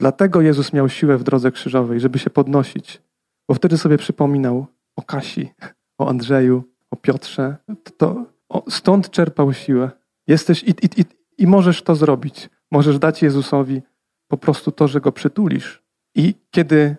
Dlatego 0.00 0.40
Jezus 0.40 0.72
miał 0.72 0.88
siłę 0.88 1.18
w 1.18 1.22
drodze 1.22 1.52
krzyżowej, 1.52 2.00
żeby 2.00 2.18
się 2.18 2.30
podnosić, 2.30 3.02
bo 3.48 3.54
wtedy 3.54 3.78
sobie 3.78 3.98
przypominał 3.98 4.66
o 4.96 5.02
Kasi, 5.02 5.52
o 5.98 6.08
Andrzeju, 6.08 6.71
o 6.92 6.96
Piotrze. 6.96 7.56
To, 7.84 7.90
to 7.90 8.24
o, 8.48 8.70
stąd 8.70 9.10
czerpał 9.10 9.52
siłę. 9.52 9.90
Jesteś 10.26 10.62
i, 10.62 10.70
i, 10.70 11.00
i, 11.00 11.04
i 11.38 11.46
możesz 11.46 11.82
to 11.82 11.94
zrobić. 11.94 12.50
Możesz 12.70 12.98
dać 12.98 13.22
Jezusowi 13.22 13.82
po 14.28 14.36
prostu 14.36 14.72
to, 14.72 14.88
że 14.88 15.00
go 15.00 15.12
przytulisz. 15.12 15.82
I 16.14 16.34
kiedy 16.50 16.96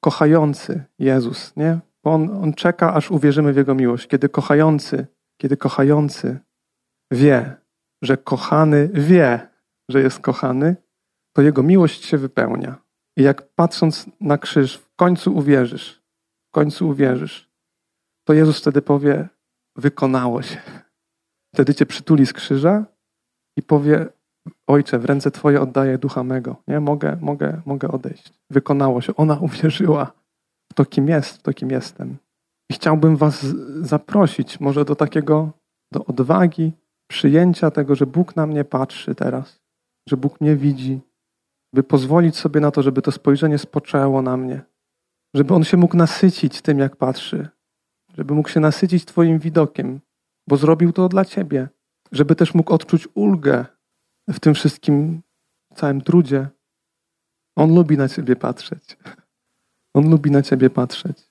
kochający 0.00 0.84
Jezus, 0.98 1.56
nie? 1.56 1.78
Bo 2.04 2.12
on, 2.12 2.30
on 2.42 2.54
czeka, 2.54 2.94
aż 2.94 3.10
uwierzymy 3.10 3.52
w 3.52 3.56
Jego 3.56 3.74
miłość. 3.74 4.06
Kiedy 4.06 4.28
kochający, 4.28 5.06
kiedy 5.40 5.56
kochający 5.56 6.38
wie, 7.10 7.56
że 8.02 8.16
kochany 8.16 8.88
wie, 8.92 9.48
że 9.88 10.00
jest 10.00 10.20
kochany, 10.20 10.76
to 11.32 11.42
Jego 11.42 11.62
miłość 11.62 12.04
się 12.04 12.18
wypełnia. 12.18 12.76
I 13.16 13.22
jak 13.22 13.54
patrząc 13.54 14.06
na 14.20 14.38
krzyż, 14.38 14.76
w 14.76 14.94
końcu 14.96 15.36
uwierzysz, 15.36 16.02
w 16.48 16.50
końcu 16.50 16.88
uwierzysz, 16.88 17.53
to 18.24 18.32
Jezus 18.32 18.58
wtedy 18.58 18.82
powie: 18.82 19.28
Wykonało 19.76 20.42
się. 20.42 20.58
Wtedy 21.54 21.74
cię 21.74 21.86
przytuli 21.86 22.26
z 22.26 22.32
krzyża 22.32 22.84
i 23.56 23.62
powie: 23.62 24.06
Ojcze, 24.66 24.98
w 24.98 25.04
ręce 25.04 25.30
Twoje 25.30 25.60
oddaję 25.60 25.98
ducha 25.98 26.24
mego. 26.24 26.56
Nie, 26.68 26.80
mogę, 26.80 27.18
mogę, 27.20 27.62
mogę 27.66 27.88
odejść. 27.88 28.32
Wykonało 28.50 29.00
się. 29.00 29.16
Ona 29.16 29.38
uwierzyła 29.38 30.12
w 30.72 30.74
to, 30.74 30.84
kim 30.84 31.08
jest, 31.08 31.38
w 31.38 31.42
to, 31.42 31.52
kim 31.52 31.70
jestem. 31.70 32.16
I 32.70 32.74
chciałbym 32.74 33.16
Was 33.16 33.46
zaprosić 33.80 34.60
może 34.60 34.84
do 34.84 34.96
takiego, 34.96 35.50
do 35.92 36.04
odwagi, 36.04 36.72
przyjęcia 37.08 37.70
tego, 37.70 37.94
że 37.94 38.06
Bóg 38.06 38.36
na 38.36 38.46
mnie 38.46 38.64
patrzy 38.64 39.14
teraz, 39.14 39.60
że 40.08 40.16
Bóg 40.16 40.40
mnie 40.40 40.56
widzi, 40.56 41.00
by 41.74 41.82
pozwolić 41.82 42.36
sobie 42.36 42.60
na 42.60 42.70
to, 42.70 42.82
żeby 42.82 43.02
to 43.02 43.12
spojrzenie 43.12 43.58
spoczęło 43.58 44.22
na 44.22 44.36
mnie, 44.36 44.62
żeby 45.34 45.54
On 45.54 45.64
się 45.64 45.76
mógł 45.76 45.96
nasycić 45.96 46.62
tym, 46.62 46.78
jak 46.78 46.96
patrzy, 46.96 47.48
żeby 48.18 48.34
mógł 48.34 48.48
się 48.48 48.60
nasycić 48.60 49.04
Twoim 49.04 49.38
widokiem, 49.38 50.00
bo 50.48 50.56
zrobił 50.56 50.92
to 50.92 51.08
dla 51.08 51.24
Ciebie, 51.24 51.68
żeby 52.12 52.34
też 52.34 52.54
mógł 52.54 52.74
odczuć 52.74 53.08
ulgę 53.14 53.64
w 54.28 54.40
tym 54.40 54.54
wszystkim 54.54 55.22
całym 55.74 56.00
trudzie. 56.00 56.48
On 57.56 57.74
lubi 57.74 57.96
na 57.96 58.08
Ciebie 58.08 58.36
patrzeć. 58.36 58.96
On 59.94 60.10
lubi 60.10 60.30
na 60.30 60.42
Ciebie 60.42 60.70
patrzeć. 60.70 61.30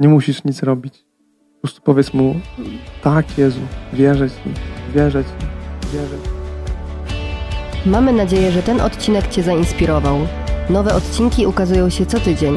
Nie 0.00 0.08
musisz 0.08 0.44
nic 0.44 0.62
robić. 0.62 1.06
Po 1.54 1.60
prostu 1.60 1.82
powiedz 1.82 2.14
Mu, 2.14 2.34
tak 3.02 3.38
Jezu, 3.38 3.60
wierzę 3.92 4.30
Ci, 4.30 4.36
wierzę 4.94 5.24
Ci, 5.24 5.30
wierzę 5.92 6.16
Ci. 6.22 6.34
Mamy 7.88 8.12
nadzieję, 8.12 8.52
że 8.52 8.62
ten 8.62 8.80
odcinek 8.80 9.28
Cię 9.28 9.42
zainspirował. 9.42 10.18
Nowe 10.70 10.94
odcinki 10.94 11.46
ukazują 11.46 11.90
się 11.90 12.06
co 12.06 12.20
tydzień. 12.20 12.56